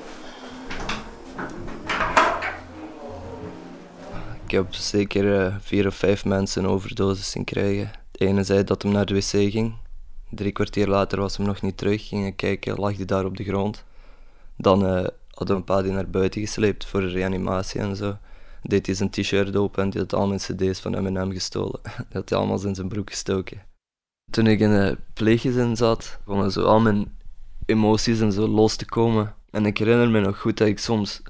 Heb 4.53 4.75
zeker 4.75 5.41
eh, 5.41 5.57
vier 5.61 5.87
of 5.87 5.95
vijf 5.95 6.25
mensen 6.25 6.65
een 6.65 6.71
overdosis 6.71 7.31
zien 7.31 7.45
krijgen. 7.45 7.91
De 8.11 8.27
ene 8.27 8.45
zei 8.45 8.65
dat 8.65 8.83
hem 8.83 8.93
naar 8.93 9.07
de 9.07 9.15
wc 9.15 9.53
ging. 9.53 9.75
Drie 10.31 10.53
kwartier 10.53 10.89
later 10.89 11.21
was 11.21 11.37
hem 11.37 11.47
nog 11.47 11.63
niet 11.63 11.77
terug. 11.77 12.09
Gingen 12.09 12.37
kijken, 12.37 12.77
lag 12.77 12.97
hij 12.97 13.05
daar 13.05 13.25
op 13.25 13.37
de 13.37 13.45
grond. 13.45 13.85
Dan 14.57 14.87
eh, 14.87 15.07
hadden 15.31 15.57
een 15.57 15.65
paar 15.65 15.83
die 15.83 15.93
naar 15.93 16.11
buiten 16.11 16.41
gesleept 16.41 16.85
voor 16.85 17.01
de 17.01 17.09
reanimatie 17.09 17.81
en 17.81 17.97
zo. 17.97 18.17
Deed 18.63 18.87
hij 18.87 18.95
zijn 18.95 19.11
t-shirt 19.11 19.57
open 19.57 19.83
en 19.83 19.91
die 19.91 20.01
had 20.01 20.13
al 20.13 20.27
mijn 20.27 20.41
cd's 20.41 20.81
van 20.81 21.03
M&M 21.03 21.33
gestolen. 21.33 21.81
Die 21.83 22.07
had 22.13 22.29
hij 22.29 22.39
allemaal 22.39 22.67
in 22.67 22.75
zijn 22.75 22.89
broek 22.89 23.11
gestoken. 23.11 23.63
Toen 24.31 24.47
ik 24.47 24.61
in 24.61 24.71
een 24.71 24.99
pleeggezin 25.13 25.77
zat, 25.77 26.19
begonnen 26.25 26.51
zo 26.53 26.65
al 26.65 26.81
mijn 26.81 27.19
emoties 27.67 28.21
en 28.21 28.33
zo 28.33 28.49
los 28.49 28.77
te 28.77 28.85
komen. 28.85 29.35
En 29.51 29.67
ik 29.67 29.79
herinner 29.79 30.11
me 30.11 30.21
nog 30.21 30.41
goed 30.41 30.57
dat 30.57 30.69
ik 30.69 30.79
soms 30.79 31.23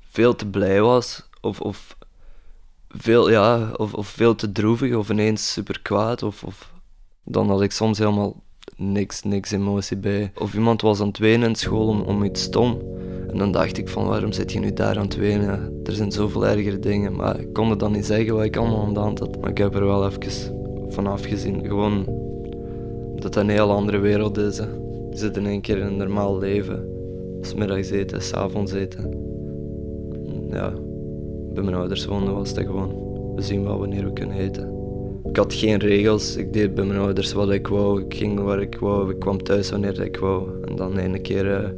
veel 0.00 0.34
te 0.34 0.46
blij 0.46 0.80
was, 0.80 1.28
of, 1.40 1.60
of, 1.60 1.96
veel, 2.96 3.30
ja, 3.30 3.70
of, 3.76 3.94
of 3.94 4.06
veel 4.06 4.34
te 4.34 4.52
droevig, 4.52 4.94
of 4.94 5.10
ineens 5.10 5.52
super 5.52 5.80
kwaad. 5.82 6.22
Of, 6.22 6.44
of, 6.44 6.72
dan 7.24 7.48
had 7.48 7.62
ik 7.62 7.72
soms 7.72 7.98
helemaal 7.98 8.42
niks, 8.76 9.22
niks 9.22 9.50
emotie 9.50 9.96
bij. 9.96 10.32
Of 10.38 10.54
iemand 10.54 10.80
was 10.80 11.00
aan 11.00 11.06
het 11.06 11.18
wenen 11.18 11.48
in 11.48 11.54
school 11.54 11.86
om, 11.86 12.00
om 12.00 12.24
iets 12.24 12.42
stom. 12.42 12.78
En 13.28 13.38
dan 13.38 13.52
dacht 13.52 13.78
ik 13.78 13.88
van 13.88 14.06
waarom 14.06 14.32
zit 14.32 14.52
je 14.52 14.58
nu 14.58 14.72
daar 14.72 14.96
aan 14.96 15.04
het 15.04 15.16
wenen? 15.16 15.80
Er 15.84 15.92
zijn 15.92 16.12
zoveel 16.12 16.46
ergere 16.46 16.78
dingen. 16.78 17.16
Maar 17.16 17.40
ik 17.40 17.52
kon 17.52 17.70
het 17.70 17.78
dan 17.78 17.92
niet 17.92 18.06
zeggen 18.06 18.34
wat 18.34 18.44
ik 18.44 18.56
allemaal 18.56 18.82
aan 18.82 18.94
de 18.94 19.00
hand 19.00 19.18
had. 19.18 19.40
Maar 19.40 19.50
ik 19.50 19.58
heb 19.58 19.74
er 19.74 19.86
wel 19.86 20.06
even 20.06 20.54
van 20.88 21.06
afgezien. 21.06 21.66
Gewoon 21.66 22.04
dat 23.14 23.24
het 23.24 23.36
een 23.36 23.48
heel 23.48 23.70
andere 23.70 23.98
wereld 23.98 24.38
is. 24.38 24.58
Hè. 24.58 24.66
Je 25.10 25.18
zit 25.18 25.36
in 25.36 25.46
één 25.46 25.60
keer 25.60 25.78
in 25.78 25.86
een 25.86 25.96
normaal 25.96 26.38
leven. 26.38 26.88
Smiddags 27.40 27.90
eten, 27.90 28.22
s'avonds 28.22 28.72
eten. 28.72 29.20
Ja, 30.50 30.72
bij 31.54 31.62
mijn 31.62 31.76
ouders 31.76 32.04
woonden 32.04 32.34
was 32.34 32.54
dat 32.54 32.64
gewoon. 32.64 33.10
We 33.34 33.42
zien 33.42 33.64
wel 33.64 33.78
wanneer 33.78 34.04
we 34.04 34.12
kunnen 34.12 34.36
eten. 34.36 34.72
Ik 35.24 35.36
had 35.36 35.54
geen 35.54 35.78
regels. 35.78 36.36
Ik 36.36 36.52
deed 36.52 36.74
bij 36.74 36.84
mijn 36.84 37.00
ouders 37.00 37.32
wat 37.32 37.50
ik 37.50 37.66
wou. 37.66 38.02
Ik 38.02 38.14
ging 38.14 38.40
waar 38.40 38.60
ik 38.60 38.76
wou. 38.78 39.10
Ik 39.10 39.18
kwam 39.18 39.42
thuis 39.42 39.70
wanneer 39.70 40.00
ik 40.00 40.16
wou. 40.16 40.48
En 40.64 40.76
dan 40.76 40.98
een 40.98 41.22
keer 41.22 41.54
eh, 41.54 41.68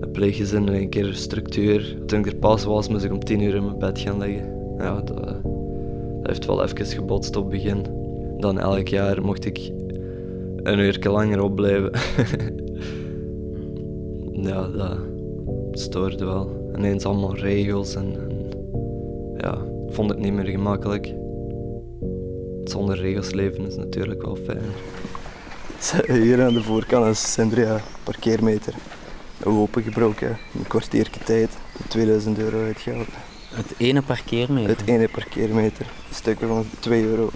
een 0.00 0.10
pleeggezin, 0.12 0.68
een 0.68 0.88
keer 0.88 1.14
structuur. 1.14 1.96
Toen 2.06 2.18
ik 2.18 2.26
er 2.26 2.36
pas 2.36 2.64
was, 2.64 2.88
moest 2.88 3.04
ik 3.04 3.12
om 3.12 3.24
tien 3.24 3.40
uur 3.40 3.54
in 3.54 3.64
mijn 3.64 3.78
bed 3.78 3.98
gaan 3.98 4.18
liggen. 4.18 4.54
Ja, 4.78 4.94
dat, 4.94 5.06
dat 5.06 5.36
heeft 6.22 6.46
wel 6.46 6.62
even 6.62 6.86
gebotst 6.86 7.36
op 7.36 7.42
het 7.42 7.52
begin. 7.52 7.84
Dan 8.38 8.58
elk 8.58 8.88
jaar 8.88 9.22
mocht 9.22 9.44
ik 9.44 9.70
een 10.62 10.78
uur 10.78 10.98
langer 11.02 11.42
opblijven. 11.42 11.90
ja, 14.48 14.68
dat 14.68 14.98
stoorde 15.70 16.24
wel. 16.24 16.70
Ineens 16.76 17.04
allemaal 17.04 17.36
regels 17.36 17.94
en 17.94 18.16
ja, 19.38 19.52
ik 19.88 19.94
vond 19.94 20.10
het 20.10 20.18
niet 20.18 20.32
meer 20.32 20.46
gemakkelijk. 20.46 21.14
Zonder 22.64 22.98
regels 22.98 23.30
leven 23.30 23.66
is 23.66 23.76
natuurlijk 23.76 24.22
wel 24.22 24.36
fijn. 24.44 24.72
Hier 26.22 26.44
aan 26.44 26.54
de 26.54 26.62
voorkant 26.62 27.06
is 27.06 27.32
Sindria 27.32 27.80
parkeermeter. 28.02 28.74
Opengebroken, 29.44 30.38
een 30.58 30.66
kwartiertje 30.66 31.20
tijd, 31.24 31.50
2000 31.88 32.38
euro 32.38 32.64
uitgehaald. 32.64 33.08
Het 33.54 33.74
ene 33.76 34.02
parkeermeter. 34.02 34.76
Het 34.76 34.86
ene 34.86 35.08
parkeermeter, 35.08 35.86
stukken 36.10 36.48
van 36.48 36.66
2 36.78 37.04
euro, 37.04 37.30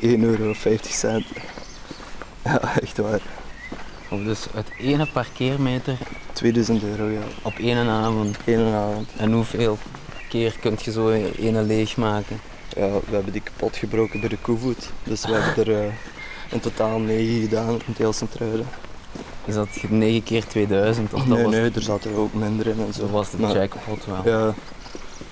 1 0.00 0.22
euro 0.22 0.52
50 0.52 0.92
cent. 0.92 1.24
Ja, 2.44 2.80
echt 2.80 2.96
waar. 2.96 3.22
Of 4.10 4.22
dus 4.22 4.46
het 4.54 4.70
ene 4.78 5.06
parkeermeter 5.12 5.98
2000 6.32 6.82
euro, 6.82 7.04
ja. 7.08 7.20
op 7.42 7.52
één 7.58 7.76
avond. 7.76 8.36
Eén 8.44 8.72
avond. 8.72 9.08
En 9.16 9.32
hoeveel 9.32 9.78
keer 10.30 10.56
kun 10.60 10.76
je 10.82 10.92
zo 10.92 11.10
ene 11.38 11.62
leegmaken? 11.62 12.40
Ja, 12.76 12.86
we 12.88 13.14
hebben 13.14 13.32
die 13.32 13.42
kapot 13.42 13.76
gebroken 13.76 14.20
bij 14.20 14.28
de 14.28 14.36
koevoet. 14.42 14.90
Dus 15.02 15.24
we 15.26 15.32
hebben 15.34 15.66
er 15.74 15.84
eh, 15.84 15.92
in 16.50 16.60
totaal 16.60 16.98
9 16.98 17.40
gedaan 17.40 17.72
in 17.74 17.94
heel 17.96 18.12
Sint-Truiden. 18.12 18.66
Is 19.44 19.54
dat 19.54 19.68
9 19.88 20.22
keer 20.22 20.46
2000? 20.46 21.12
Of 21.14 21.20
dat 21.24 21.28
Nee, 21.36 21.42
was, 21.44 21.52
nee, 21.54 21.70
er 21.74 21.82
zat 21.82 22.04
er 22.04 22.16
ook 22.16 22.34
minder 22.34 22.66
in 22.66 22.80
en 22.86 22.92
zo. 22.94 23.00
dat 23.00 23.10
was 23.10 23.30
de 23.30 23.36
Maar- 23.38 23.54
jackpot 23.56 24.04
wel. 24.06 24.20
Ja, 24.24 24.54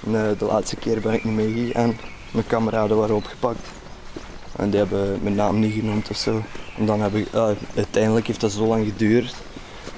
nee, 0.00 0.36
de 0.36 0.44
laatste 0.44 0.76
keer 0.76 1.00
ben 1.00 1.12
ik 1.12 1.24
niet 1.24 1.34
meegegaan. 1.34 1.96
Mijn 2.30 2.46
kameraden 2.46 2.96
waren 2.96 3.14
opgepakt. 3.14 3.66
En 4.56 4.70
die 4.70 4.78
hebben 4.78 5.18
mijn 5.22 5.34
naam 5.34 5.58
niet 5.60 5.72
genoemd 5.74 6.10
of 6.10 6.16
zo. 6.16 6.42
En 6.78 6.86
dan 6.86 7.00
heb 7.00 7.14
ik, 7.14 7.26
ja, 7.32 7.54
uiteindelijk 7.76 8.26
heeft 8.26 8.40
dat 8.40 8.52
zo 8.52 8.66
lang 8.66 8.84
geduurd. 8.86 9.34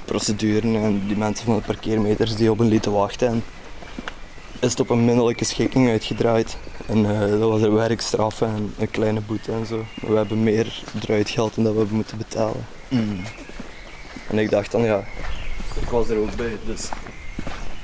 Procedure 0.05 0.77
en 0.77 1.01
die 1.07 1.17
mensen 1.17 1.45
van 1.45 1.55
de 1.55 1.61
parkeermeters 1.61 2.35
die 2.35 2.51
op 2.51 2.59
een 2.59 2.67
lieten 2.67 2.91
wachten. 2.91 3.43
Is 4.61 4.69
het 4.69 4.79
op 4.79 4.89
een 4.89 5.05
middelijke 5.05 5.45
schikking 5.45 5.89
uitgedraaid. 5.89 6.57
En 6.85 7.05
eh, 7.05 7.39
dat 7.39 7.49
was 7.49 7.61
er 7.61 7.73
werkstraffen 7.73 8.47
en 8.47 8.73
een 8.77 8.91
kleine 8.91 9.21
boete 9.21 9.51
en 9.51 9.65
zo. 9.65 9.85
Maar 10.01 10.11
we 10.11 10.17
hebben 10.17 10.43
meer 10.43 10.83
eruit 11.01 11.29
geld 11.29 11.55
dan 11.55 11.63
dat 11.63 11.73
we 11.73 11.79
hebben 11.79 11.97
moeten 11.97 12.17
betalen. 12.17 12.65
Mm. 12.87 13.21
En 14.29 14.37
ik 14.37 14.49
dacht 14.49 14.71
dan, 14.71 14.81
ja, 14.81 15.03
ik 15.81 15.89
was 15.89 16.09
er 16.09 16.17
ook 16.17 16.35
bij, 16.35 16.57
dus 16.65 16.89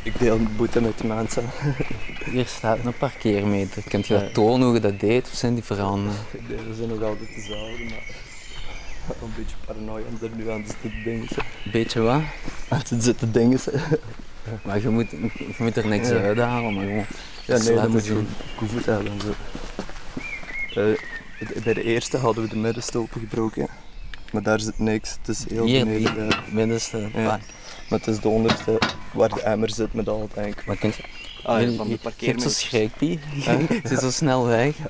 ik 0.03 0.19
deel 0.19 0.37
de 0.37 0.45
boete 0.57 0.81
met 0.81 0.97
de 0.97 1.07
mensen. 1.07 1.43
Hier 2.31 2.45
staat 2.45 2.77
een 2.85 2.97
parkeermeter. 2.97 3.83
Kunt 3.83 4.07
je 4.07 4.13
dat 4.13 4.33
tonen 4.33 4.65
hoe 4.65 4.75
je 4.75 4.81
dat 4.81 4.99
deed 4.99 5.27
of 5.31 5.37
zijn 5.37 5.53
die 5.53 5.63
veranderd? 5.63 6.17
Nee, 6.47 6.57
we 6.67 6.73
zijn 6.75 6.89
nog 6.89 7.01
altijd 7.01 7.29
dezelfde, 7.35 7.83
maar 7.83 9.15
een 9.21 9.33
beetje 9.37 9.55
paranoia 9.65 10.03
om 10.09 10.27
er 10.27 10.35
nu 10.35 10.49
aan 10.49 10.63
te 10.63 10.73
zitten 10.81 11.03
dingen. 11.03 11.27
Beetje 11.71 12.01
wat? 12.01 12.21
Aan 12.67 12.83
te 12.83 13.01
zitten 13.01 13.31
dingen. 13.31 13.59
Maar 14.63 14.81
je 14.81 14.89
moet, 14.89 15.11
je 15.37 15.55
moet 15.57 15.77
er 15.77 15.87
niks 15.87 16.09
Ja. 16.09 16.15
uithalen, 16.15 16.73
maar 16.73 16.83
gewoon. 16.85 17.05
Ja, 17.45 17.57
nee, 17.57 17.75
dat 17.75 17.89
moet 17.89 18.05
je 18.05 18.23
goed 18.57 18.87
en 18.87 19.07
Zo. 20.69 20.81
Eh, 20.81 21.63
bij 21.63 21.73
de 21.73 21.83
eerste 21.83 22.17
hadden 22.17 22.43
we 22.43 22.49
de 22.49 22.55
middenstolpen 22.57 23.19
gebroken. 23.19 23.67
Maar 24.31 24.41
daar 24.43 24.59
zit 24.59 24.79
niks. 24.79 25.17
Het 25.19 25.27
is 25.27 25.45
heel 25.49 25.65
Hier, 25.65 25.85
beneden. 25.85 26.27
ja. 26.27 26.39
middenste 26.51 27.09
Ja. 27.13 27.39
Maar 27.89 27.99
het 27.99 28.07
is 28.07 28.19
de 28.19 28.27
onderste 28.27 28.81
waar 29.13 29.29
de 29.29 29.41
emmer 29.41 29.69
zit 29.69 29.93
met 29.93 30.09
al, 30.09 30.29
denk 30.33 30.59
ik. 30.59 30.65
Maar 30.65 30.77
kunt 30.77 30.95
je... 30.95 31.03
Ah, 31.43 31.61
ja, 31.61 31.71
van 31.71 31.87
de 31.87 32.39
zo 32.39 32.49
schrik 32.49 32.91
die. 32.97 33.19
Ze 33.87 33.93
is 33.93 33.99
zo 33.99 34.11
snel 34.11 34.45
weg. 34.45 34.75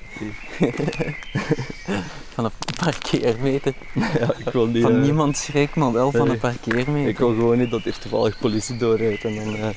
van 2.37 2.45
een 2.45 2.51
parkeermeter. 2.83 3.73
Ja, 3.93 4.33
ik 4.37 4.49
wil 4.49 4.65
niet, 4.65 4.83
Van 4.83 4.95
eh, 4.95 5.01
niemand 5.01 5.37
schrik, 5.37 5.75
maar 5.75 5.91
wel 5.91 6.11
van 6.11 6.29
een 6.29 6.37
parkeermeter. 6.39 7.07
Ik 7.09 7.17
wil 7.17 7.27
gewoon 7.29 7.57
niet 7.57 7.71
dat 7.71 7.85
er 7.85 7.99
toevallig 7.99 8.39
politie 8.39 8.77
doorrijdt 8.77 9.23
en 9.25 9.35
dan 9.35 9.55
eh, 9.55 9.67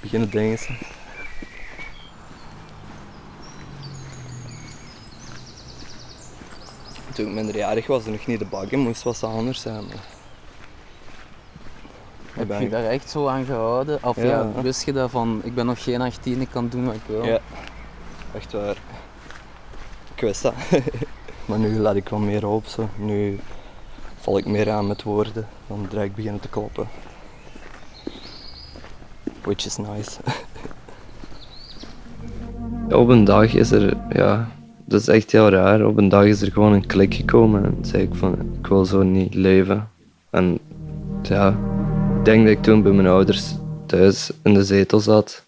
beginnen 0.00 0.30
dingen. 0.30 0.58
Toen 7.14 7.26
ik 7.26 7.32
minderjarig 7.32 7.86
was 7.86 8.04
en 8.04 8.10
nog 8.12 8.26
niet 8.26 8.38
de 8.38 8.44
bak 8.44 8.70
in 8.70 8.78
moest, 8.78 9.02
was 9.02 9.20
dat 9.20 9.30
anders 9.30 9.60
zijn. 9.60 9.84
maar- 9.86 10.10
Heb 12.48 12.60
je 12.60 12.68
daar 12.68 12.84
echt 12.84 13.10
zo 13.10 13.26
aan 13.28 13.44
gehouden? 13.44 13.98
Of 14.02 14.16
ja. 14.16 14.22
Ja. 14.24 14.62
wist 14.62 14.84
je 14.84 14.92
dat 14.92 15.10
van, 15.10 15.40
ik 15.44 15.54
ben 15.54 15.66
nog 15.66 15.82
geen 15.82 16.00
18, 16.00 16.40
ik 16.40 16.48
kan 16.50 16.68
doen 16.68 16.84
wat 16.84 16.94
ik 16.94 17.00
wil? 17.06 17.24
Ja, 17.24 17.38
echt 18.34 18.52
waar. 18.52 18.76
Ik 20.14 20.20
wist 20.20 20.42
dat. 20.42 20.54
maar 21.52 21.60
nu 21.60 21.78
laat 21.78 21.96
ik 21.96 22.08
wel 22.08 22.18
meer 22.18 22.46
op. 22.46 22.64
Nu 22.98 23.38
val 24.16 24.38
ik 24.38 24.46
meer 24.46 24.70
aan 24.70 24.86
met 24.86 25.02
woorden 25.02 25.46
dan 25.66 25.86
direct 25.90 26.14
beginnen 26.14 26.40
te 26.40 26.48
kloppen. 26.48 26.86
Which 29.42 29.66
is 29.66 29.76
nice. 29.76 30.20
Op 33.00 33.08
een 33.08 33.24
dag 33.24 33.54
is 33.54 33.70
er, 33.70 33.96
ja, 34.10 34.48
dat 34.84 35.00
is 35.00 35.08
echt 35.08 35.32
heel 35.32 35.48
raar. 35.48 35.86
Op 35.86 35.96
een 35.96 36.08
dag 36.08 36.24
is 36.24 36.42
er 36.42 36.52
gewoon 36.52 36.72
een 36.72 36.86
klik 36.86 37.14
gekomen 37.14 37.64
en 37.64 37.78
zei 37.80 38.02
ik 38.02 38.14
van, 38.14 38.32
ik 38.58 38.66
wil 38.66 38.84
zo 38.84 39.02
niet 39.02 39.34
leven. 39.34 39.88
En 40.30 40.58
ja, 41.22 41.48
ik 42.18 42.24
denk 42.24 42.46
dat 42.46 42.56
ik 42.56 42.62
toen 42.62 42.82
bij 42.82 42.92
mijn 42.92 43.08
ouders 43.08 43.54
thuis 43.86 44.30
in 44.42 44.54
de 44.54 44.64
zetel 44.64 45.00
zat 45.00 45.44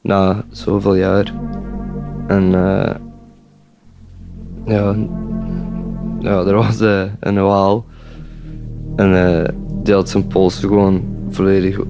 na 0.00 0.44
zoveel 0.50 0.94
jaar. 0.94 1.34
En 2.26 2.54
eh, 2.54 2.94
ja, 4.70 4.94
ja, 6.20 6.44
er 6.44 6.54
was 6.54 6.80
eh, 6.80 7.02
een 7.20 7.42
waal. 7.42 7.84
En 8.96 9.14
eh, 9.14 9.48
die 9.82 9.94
had 9.94 10.08
zijn 10.08 10.26
polsen 10.26 10.68
gewoon 10.68 11.02
volledig, 11.30 11.80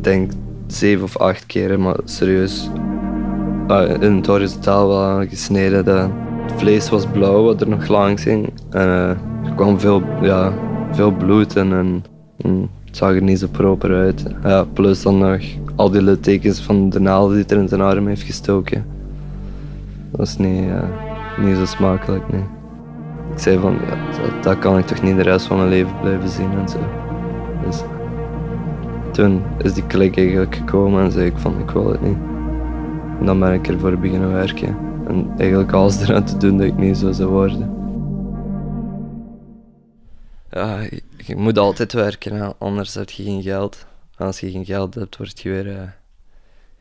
denk 0.00 0.32
zeven 0.66 1.04
of 1.04 1.16
acht 1.16 1.46
keren, 1.46 1.80
maar 1.80 1.96
serieus, 2.04 2.70
ah, 3.66 4.02
in 4.02 4.16
het 4.16 4.26
horizontaal 4.26 4.88
wel 4.88 5.02
aangesneden. 5.02 5.84
Dat 5.84 6.10
het 6.42 6.52
vlees 6.56 6.90
was 6.90 7.06
blauw 7.06 7.44
wat 7.44 7.60
er 7.60 7.68
nog 7.68 7.88
langs 7.88 8.22
ging. 8.22 8.52
En 8.70 8.80
eh, 8.80 9.08
er 9.44 9.54
kwam 9.56 9.80
veel, 9.80 10.02
ja, 10.22 10.52
veel 10.92 11.12
bloed 11.12 11.56
en, 11.56 11.72
en, 11.72 12.02
het 12.84 12.96
zag 12.96 13.14
er 13.14 13.22
niet 13.22 13.38
zo 13.38 13.46
proper 13.50 13.94
uit. 13.94 14.24
Ja, 14.42 14.64
plus 14.72 15.02
dan 15.02 15.18
nog 15.18 15.40
al 15.74 15.90
die 15.90 16.02
littekens 16.02 16.60
van 16.60 16.90
de 16.90 17.00
naald 17.00 17.32
die 17.34 17.44
er 17.44 17.56
in 17.56 17.68
zijn 17.68 17.80
arm 17.80 18.06
heeft 18.06 18.22
gestoken. 18.22 18.84
Dat 20.10 20.20
was 20.20 20.38
niet, 20.38 20.64
niet 21.38 21.56
zo 21.56 21.64
smakelijk, 21.64 22.32
nee. 22.32 22.44
Ik 23.32 23.38
zei 23.38 23.58
van, 23.58 23.78
ja, 23.86 24.40
dat, 24.40 24.58
kan 24.58 24.78
ik 24.78 24.86
toch 24.86 25.02
niet 25.02 25.16
de 25.16 25.22
rest 25.22 25.46
van 25.46 25.56
mijn 25.56 25.68
leven 25.68 26.00
blijven 26.00 26.28
zien 26.28 26.52
en 26.52 26.68
zo. 26.68 26.78
Dus 27.64 27.82
toen 29.12 29.42
is 29.58 29.74
die 29.74 29.86
klik 29.86 30.16
eigenlijk 30.16 30.54
gekomen 30.54 31.04
en 31.04 31.12
zei 31.12 31.26
ik 31.26 31.38
van, 31.38 31.60
ik 31.60 31.70
wil 31.70 31.90
het 31.90 32.00
niet. 32.00 32.18
En 33.18 33.26
dan 33.26 33.38
ben 33.38 33.52
ik 33.52 33.68
ervoor 33.68 33.98
beginnen 33.98 34.32
werken. 34.32 34.76
En 35.06 35.34
eigenlijk 35.38 35.72
alles 35.72 36.00
eraan 36.02 36.24
te 36.24 36.36
doen 36.36 36.58
dat 36.58 36.66
ik 36.66 36.76
niet 36.76 36.96
zo 36.96 37.12
zou 37.12 37.30
worden. 37.30 37.82
Ja, 40.50 40.80
je, 41.16 41.36
moet 41.36 41.58
altijd 41.58 41.92
werken, 41.92 42.58
anders 42.58 42.94
heb 42.94 43.10
je 43.10 43.22
geen 43.22 43.42
geld. 43.42 43.86
En 44.16 44.26
als 44.26 44.40
je 44.40 44.50
geen 44.50 44.64
geld 44.64 44.94
hebt, 44.94 45.16
word 45.16 45.40
je 45.40 45.50
weer 45.50 45.78
eh, 45.78 45.88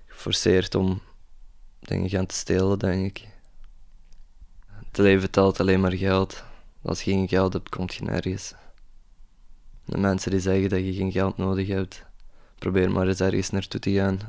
geforceerd 0.06 0.76
om 0.76 1.02
dingen 1.80 2.10
gaan 2.10 2.26
te 2.26 2.36
stelen, 2.36 2.80
denk 2.80 3.06
ik. 3.06 3.33
Het 4.94 5.02
leven 5.02 5.32
telt 5.32 5.60
alleen 5.60 5.80
maar 5.80 5.92
geld. 5.92 6.44
Als 6.82 7.04
je 7.04 7.12
geen 7.12 7.28
geld 7.28 7.54
hebt, 7.54 7.70
kom 7.70 7.86
je 7.88 8.04
nergens. 8.04 8.54
De 9.86 9.98
mensen 9.98 10.32
die 10.32 10.40
zeggen 10.40 10.70
dat 10.70 10.80
je 10.80 10.94
geen 10.94 11.12
geld 11.12 11.38
nodig 11.38 11.68
hebt, 11.68 12.06
probeer 12.58 12.92
maar 12.92 13.08
eens 13.08 13.20
ergens 13.20 13.50
naartoe 13.50 13.80
te 13.80 13.92
gaan. 13.92 14.20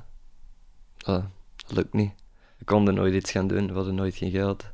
Dat, 0.96 1.24
dat 1.56 1.76
lukt 1.76 1.92
niet. 1.92 2.12
We 2.58 2.64
konden 2.64 2.94
nooit 2.94 3.14
iets 3.14 3.30
gaan 3.30 3.46
doen, 3.46 3.66
we 3.66 3.72
hadden 3.72 3.94
nooit 3.94 4.14
geen 4.14 4.30
geld. 4.30 4.64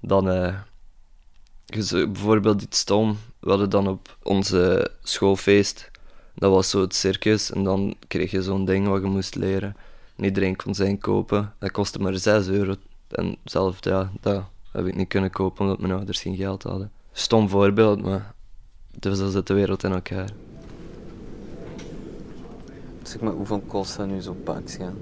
Dan, 0.00 0.30
eh, 0.30 0.60
je 1.66 2.08
bijvoorbeeld 2.08 2.62
iets 2.62 2.78
stom. 2.78 3.18
We 3.40 3.48
hadden 3.48 3.70
dan 3.70 3.88
op 3.88 4.16
onze 4.22 4.90
schoolfeest, 5.02 5.90
dat 6.34 6.50
was 6.50 6.70
zo 6.70 6.80
het 6.80 6.94
circus, 6.94 7.52
en 7.52 7.64
dan 7.64 7.94
kreeg 8.08 8.30
je 8.30 8.42
zo'n 8.42 8.64
ding 8.64 8.86
wat 8.86 9.02
je 9.02 9.08
moest 9.08 9.34
leren. 9.34 9.76
En 10.16 10.24
iedereen 10.24 10.56
kon 10.56 10.74
zijn 10.74 10.98
kopen. 10.98 11.54
Dat 11.58 11.70
kostte 11.70 11.98
maar 11.98 12.16
6 12.16 12.48
euro. 12.48 12.74
En 13.08 13.36
zelf, 13.44 13.84
ja, 13.84 14.10
dat 14.20 14.44
heb 14.72 14.86
ik 14.86 14.96
niet 14.96 15.08
kunnen 15.08 15.30
kopen 15.30 15.62
omdat 15.62 15.80
mijn 15.80 15.92
ouders 15.92 16.20
geen 16.20 16.36
geld 16.36 16.62
hadden. 16.62 16.92
Stom 17.12 17.48
voorbeeld, 17.48 18.02
maar 18.02 18.34
dus 18.98 19.18
zo 19.18 19.28
zit 19.28 19.46
de 19.46 19.54
wereld 19.54 19.84
in 19.84 19.92
elkaar. 19.92 20.30
Zeg 23.02 23.20
maar, 23.20 23.32
hoeveel 23.32 23.60
kost 23.60 23.96
dat 23.96 24.06
nu 24.06 24.20
zo'n 24.20 24.42
pak? 24.42 24.68
Ja? 24.68 24.92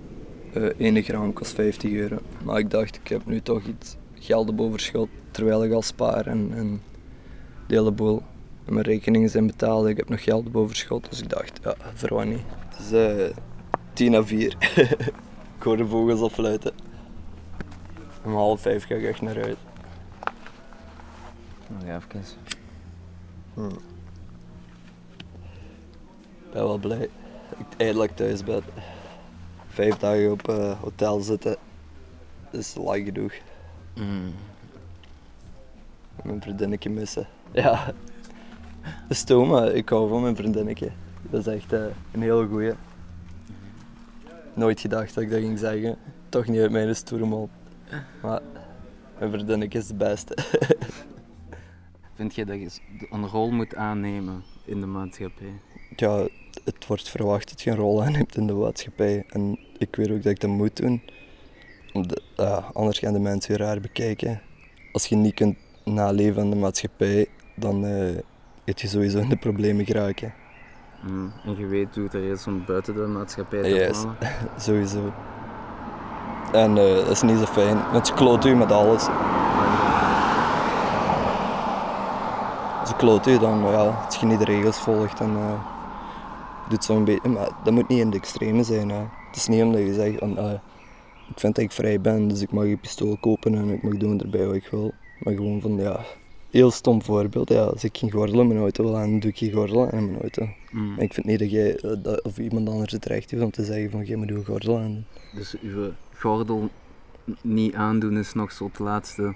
Ene 0.76 1.02
gram 1.02 1.32
kost 1.32 1.52
50 1.52 1.92
euro. 1.92 2.18
Maar 2.44 2.58
ik 2.58 2.70
dacht, 2.70 2.96
ik 2.96 3.08
heb 3.08 3.26
nu 3.26 3.40
toch 3.40 3.62
iets 3.64 3.96
geld 4.14 4.48
op 4.48 4.60
overschot 4.60 5.08
terwijl 5.30 5.64
ik 5.64 5.72
al 5.72 5.82
spaar 5.82 6.26
en, 6.26 6.50
en 6.54 6.82
de 7.66 7.74
hele 7.74 7.90
boel. 7.92 8.22
En 8.64 8.72
mijn 8.72 8.86
rekeningen 8.86 9.30
zijn 9.30 9.46
betaald, 9.46 9.86
ik 9.86 9.96
heb 9.96 10.08
nog 10.08 10.22
geld 10.22 10.46
op 10.46 10.56
overschot. 10.56 11.10
Dus 11.10 11.20
ik 11.20 11.28
dacht, 11.28 11.60
ja, 11.62 11.74
voor 11.94 12.14
wat 12.14 12.24
niet. 12.24 12.42
Het 12.68 12.78
is 12.80 12.92
eh 12.92 13.36
10 13.92 14.14
à 14.14 14.22
4. 14.22 14.56
ik 15.56 15.62
hoor 15.62 15.76
de 15.76 15.86
vogels 15.86 16.20
al 16.20 16.30
fluiten. 16.30 16.72
Om 18.28 18.34
half 18.34 18.60
vijf 18.60 18.86
ga 18.86 18.94
ik 18.94 19.04
echt 19.04 19.20
naar 19.20 19.34
huis. 19.34 19.56
Nog 21.66 21.82
even. 21.82 22.20
Ik 26.38 26.52
ben 26.52 26.62
wel 26.62 26.78
blij 26.78 26.98
dat 27.48 27.58
ik 27.58 27.66
eindelijk 27.76 28.16
thuis 28.16 28.44
ben. 28.44 28.62
Vijf 29.68 29.96
dagen 29.96 30.32
op 30.32 30.48
eh, 30.48 30.80
hotel 30.80 31.20
zitten 31.20 31.56
is 32.50 32.74
lang 32.74 33.04
genoeg. 33.04 33.32
Mm. 33.96 34.34
Mijn 36.22 36.42
vriendinnetje 36.42 36.90
missen. 36.90 37.26
Ja. 37.52 37.84
Dat 38.82 39.08
is 39.08 39.18
stom, 39.18 39.48
maar 39.48 39.72
ik 39.72 39.88
hou 39.88 40.08
van 40.08 40.22
mijn 40.22 40.36
vriendinnetje. 40.36 40.90
Dat 41.30 41.46
is 41.46 41.54
echt 41.54 41.72
eh, 41.72 41.84
een 42.12 42.22
hele 42.22 42.46
goeie. 42.46 42.72
Nooit 44.54 44.80
gedacht 44.80 45.14
dat 45.14 45.22
ik 45.22 45.30
dat 45.30 45.40
ging 45.40 45.58
zeggen. 45.58 45.96
Toch 46.28 46.46
niet 46.46 46.60
uit 46.60 46.70
mijn 46.70 46.96
stoere. 46.96 47.48
Maar 48.22 48.40
mijn 49.18 49.30
vriendinnetje 49.30 49.78
is 49.78 49.86
de 49.86 49.94
beste. 49.94 50.36
Vind 52.14 52.34
je 52.34 52.44
dat 52.44 52.60
je 52.60 52.80
een 53.10 53.26
rol 53.26 53.50
moet 53.50 53.74
aannemen 53.76 54.42
in 54.64 54.80
de 54.80 54.86
maatschappij? 54.86 55.52
ja, 55.96 56.26
het 56.64 56.86
wordt 56.86 57.08
verwacht 57.10 57.48
dat 57.48 57.62
je 57.62 57.70
een 57.70 57.76
rol 57.76 58.02
aanneemt 58.04 58.36
in 58.36 58.46
de 58.46 58.52
maatschappij. 58.52 59.24
En 59.28 59.58
ik 59.78 59.96
weet 59.96 60.10
ook 60.10 60.22
dat 60.22 60.32
ik 60.32 60.40
dat 60.40 60.50
moet 60.50 60.76
doen. 60.76 61.02
Ja, 62.36 62.70
anders 62.72 62.98
gaan 62.98 63.12
de 63.12 63.18
mensen 63.18 63.54
je 63.54 63.60
raar 63.62 63.80
bekijken. 63.80 64.40
Als 64.92 65.06
je 65.06 65.16
niet 65.16 65.34
kunt 65.34 65.56
naleven 65.84 66.42
aan 66.42 66.50
de 66.50 66.56
maatschappij, 66.56 67.26
dan 67.56 67.84
eh 67.86 68.16
gaat 68.64 68.80
je 68.80 68.88
sowieso 68.88 69.18
in 69.18 69.28
de 69.28 69.36
problemen 69.36 69.86
geraken. 69.86 70.34
Mm. 71.02 71.32
En 71.44 71.56
je 71.56 71.66
weet 71.66 71.94
hoe 71.94 72.04
het 72.04 72.14
er 72.14 72.30
is 72.30 72.46
om 72.46 72.64
buiten 72.66 72.94
de 72.94 73.00
maatschappij 73.00 73.62
te 73.62 73.68
Yes. 73.68 73.96
vallen? 73.98 74.16
Sowieso. 74.56 75.12
En 76.52 76.78
eh, 76.78 76.94
dat 76.94 77.10
is 77.10 77.22
niet 77.22 77.38
zo 77.38 77.44
fijn, 77.44 77.78
want 77.92 78.06
ze 78.06 78.12
kloot 78.12 78.44
u 78.44 78.54
met 78.54 78.72
alles. 78.72 79.02
Ze 82.86 82.94
kloot 82.96 83.26
u 83.26 83.38
dan, 83.38 83.58
ja, 83.58 84.02
als 84.06 84.16
je 84.16 84.26
niet 84.26 84.38
de 84.38 84.44
regels 84.44 84.78
volgt, 84.78 85.18
dan 85.18 85.36
eh 85.36 85.76
doet 86.68 86.84
zo'n 86.84 87.04
beetje. 87.04 87.28
Maar 87.28 87.50
dat 87.64 87.72
moet 87.72 87.88
niet 87.88 87.98
in 87.98 88.10
de 88.10 88.16
extreme 88.16 88.62
zijn. 88.62 88.88
Hè. 88.88 89.00
Het 89.26 89.36
is 89.36 89.46
niet 89.46 89.62
omdat 89.62 89.80
je 89.80 89.94
zegt, 89.94 90.18
van, 90.18 90.38
ah, 90.38 90.52
ik 91.30 91.40
vind 91.40 91.54
dat 91.54 91.64
ik 91.64 91.72
vrij 91.72 92.00
ben, 92.00 92.28
dus 92.28 92.40
ik 92.40 92.52
mag 92.52 92.64
een 92.64 92.80
pistool 92.80 93.16
kopen 93.20 93.54
en 93.54 93.68
ik 93.68 93.82
mag 93.82 93.96
doen 93.96 94.20
erbij 94.20 94.46
wat 94.46 94.54
ik 94.54 94.68
wil. 94.70 94.92
Maar 95.18 95.34
gewoon 95.34 95.60
van, 95.60 95.76
ja, 95.76 96.00
heel 96.50 96.70
stom 96.70 97.02
voorbeeld. 97.02 97.48
Ja, 97.48 97.62
als 97.62 97.84
ik 97.84 97.96
geen 97.96 98.10
gordel 98.10 98.40
in 98.40 98.46
mijn 98.46 98.60
auto 98.60 98.84
wil, 98.84 98.92
dan 98.92 99.20
doe 99.20 99.30
ik 99.30 99.38
geen 99.38 99.52
gordel 99.52 99.88
in 99.88 100.06
mijn 100.06 100.20
auto. 100.20 100.48
Mm. 100.70 100.94
Maar 100.94 101.04
ik 101.04 101.14
vind 101.14 101.26
niet 101.26 101.38
dat 101.38 101.50
jij, 101.50 101.76
eh, 101.76 101.90
dat, 102.02 102.22
of 102.22 102.38
iemand 102.38 102.68
anders 102.68 102.92
het 102.92 103.04
recht 103.04 103.30
heeft 103.30 103.42
om 103.42 103.50
te 103.50 103.64
zeggen 103.64 103.90
van, 103.90 104.04
jij 104.04 104.16
moet 104.16 104.30
een 104.30 104.44
gordel 104.44 104.78
aan. 104.78 105.06
Dus 105.34 105.56
uw 105.60 105.90
gordel 106.20 106.68
niet 107.40 107.74
aandoen 107.74 108.18
is 108.18 108.32
nog 108.34 108.52
zo 108.52 108.64
het 108.64 108.78
laatste. 108.78 109.34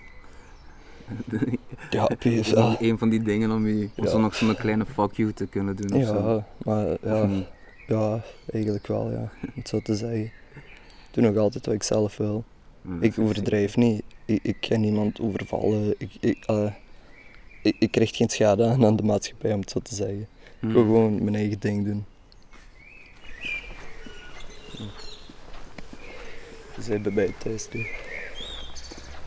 Ja, 1.90 2.08
nog 2.54 2.80
een 2.80 2.98
van 2.98 3.08
die 3.08 3.22
dingen 3.22 3.50
om, 3.50 3.66
je, 3.66 3.88
om 3.96 4.04
Ja. 4.04 4.10
zo 4.10 4.18
nog 4.20 4.34
zo'n 4.34 4.56
kleine 4.56 4.86
fuck 4.86 5.12
you 5.12 5.32
te 5.32 5.46
kunnen 5.46 5.76
doen. 5.76 5.92
of 6.00 6.06
zo. 6.06 6.14
Ja, 6.34 6.46
maar 6.64 6.86
Of 6.86 6.98
ja, 7.02 7.28
ja, 7.86 8.22
eigenlijk 8.52 8.86
wel, 8.86 9.10
ja. 9.10 9.18
Om 9.42 9.50
het 9.54 9.68
zo 9.68 9.80
te 9.80 9.94
zeggen. 9.94 10.24
Ik 10.24 10.32
doe 11.10 11.24
nog 11.24 11.36
altijd 11.36 11.66
wat 11.66 11.74
ik 11.74 11.82
zelf 11.82 12.16
wil. 12.16 12.44
Ja, 12.82 12.90
Ik 13.00 13.18
overdrijf 13.18 13.76
niet. 13.76 14.02
Ik, 14.24 14.40
ik 14.42 14.56
ga 14.60 14.76
niemand 14.76 15.20
overvallen. 15.20 15.94
Ik, 15.98 16.10
ik, 16.20 16.44
eh, 16.46 16.72
ik, 17.62 17.76
ik 17.78 17.96
richt 17.96 18.16
geen 18.16 18.28
schade 18.28 18.64
aan 18.66 18.84
aan 18.84 18.96
de 18.96 19.02
maatschappij, 19.02 19.52
om 19.52 19.60
het 19.60 19.70
zo 19.70 19.80
te 19.80 19.94
zeggen. 19.94 20.26
Ik 20.60 20.68
wil 20.72 20.82
gewoon 20.82 21.22
mijn 21.24 21.34
eigen 21.36 21.60
ding 21.60 21.84
doen. 21.84 22.04
Ze 26.74 26.82
zijn 26.82 27.02
bij 27.02 27.12
mij 27.12 27.35
thuis 27.38 27.68
nu. 27.72 27.87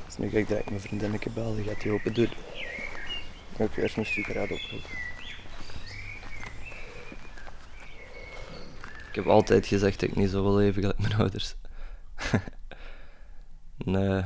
Dus 0.06 0.18
nu 0.18 0.30
ga 0.30 0.38
ik 0.38 0.70
mijn 0.70 0.82
vriendinnetje 0.82 1.30
bellen, 1.30 1.64
gaat 1.64 1.82
die 1.82 1.92
open 1.92 2.14
doen. 2.14 2.30
Ik 3.58 3.72
ga 3.72 3.82
eerst 3.82 3.98
een 3.98 4.06
sigaret 4.06 4.52
oproepen. 4.52 4.90
Ik 9.10 9.16
heb 9.16 9.28
altijd 9.28 9.68
gezegd 9.68 10.00
dat 10.00 10.10
ik 10.10 10.16
niet 10.16 10.30
zo 10.30 10.44
wil 10.44 10.56
leven 10.56 10.82
gelijk 10.82 11.00
mijn 11.00 11.16
ouders. 11.16 11.56
nee. 13.78 14.24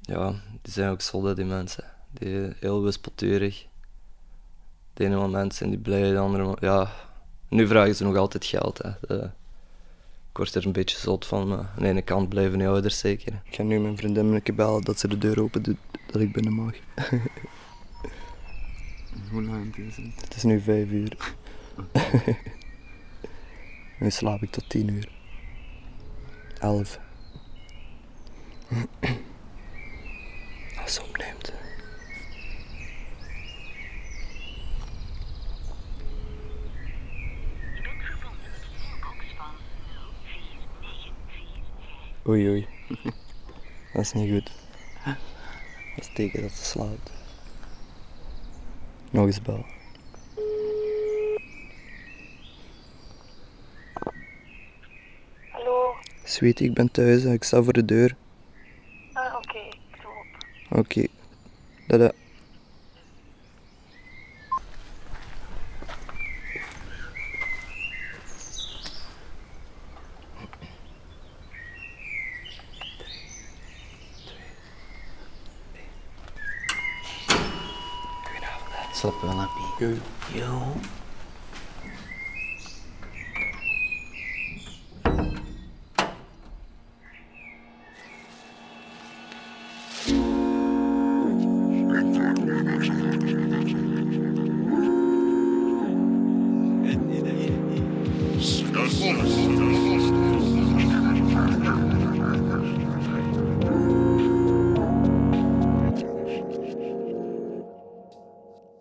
Ja, 0.00 0.30
die 0.62 0.72
zijn 0.72 0.90
ook 0.90 1.00
solide, 1.00 1.34
die 1.34 1.44
mensen. 1.44 1.84
Die 2.10 2.52
heel 2.60 2.82
wispelturig. 2.82 3.66
De 4.94 5.04
ene 5.04 5.16
moment 5.16 5.54
zijn 5.54 5.70
die 5.70 5.78
blij, 5.78 6.10
de 6.10 6.18
andere 6.18 6.42
moment... 6.42 6.60
Ja, 6.60 6.90
nu 7.48 7.66
vragen 7.66 7.94
ze 7.94 8.04
nog 8.04 8.16
altijd 8.16 8.44
geld. 8.44 8.78
Hè. 8.82 8.90
Ik 9.16 9.30
word 10.38 10.54
er 10.54 10.66
een 10.66 10.72
beetje 10.72 10.98
zot 10.98 11.26
van, 11.26 11.48
maar 11.48 11.58
aan 11.58 11.82
de 11.82 11.88
ene 11.88 12.02
kant 12.02 12.28
blijven 12.28 12.58
die 12.58 12.68
ouders 12.68 12.98
zeker. 12.98 13.42
Ik 13.44 13.54
ga 13.54 13.62
nu 13.62 13.80
mijn 13.80 13.96
vriendin 13.96 14.26
een 14.26 14.42
keer 14.42 14.54
bellen 14.54 14.82
dat 14.82 14.98
ze 14.98 15.08
de 15.08 15.18
deur 15.18 15.42
open 15.42 15.62
doet, 15.62 15.78
dat 16.06 16.20
ik 16.20 16.32
binnen 16.32 16.52
mag. 16.52 16.74
Hoe 19.30 19.42
lang 19.42 19.76
is 19.76 19.96
het? 19.96 20.20
Het 20.20 20.34
is 20.36 20.42
nu 20.42 20.60
vijf 20.60 20.90
uur. 20.90 21.34
nu 24.00 24.10
slaap 24.10 24.42
ik 24.42 24.50
tot 24.50 24.68
tien 24.68 24.88
uur. 24.88 25.08
Elf. 26.60 26.98
Als 30.82 30.94
ze 30.94 31.02
opneemt. 31.02 31.52
Oei 42.28 42.48
oei. 42.48 42.66
Dat 43.92 44.02
is 44.02 44.12
niet 44.12 44.32
goed. 44.32 44.52
Dat 45.94 46.04
is 46.04 46.10
teken 46.14 46.42
dat 46.42 46.50
ze 46.50 46.64
slaapt. 46.64 47.12
Nog 49.10 49.26
eens 49.26 49.42
bel. 49.42 49.64
Hallo. 55.50 55.94
Sweetie, 56.24 56.68
ik 56.68 56.74
ben 56.74 56.90
thuis 56.90 57.24
en 57.24 57.32
ik 57.32 57.44
sta 57.44 57.62
voor 57.62 57.72
de 57.72 57.84
deur. 57.84 58.16
Ah, 59.12 59.34
oké. 59.34 59.58
Ik 59.58 60.02
doe 60.02 60.10
op. 60.70 60.78
Oké. 60.78 61.06
Dada. 61.86 62.12
Wel, 79.78 79.96
happy. 80.32 80.97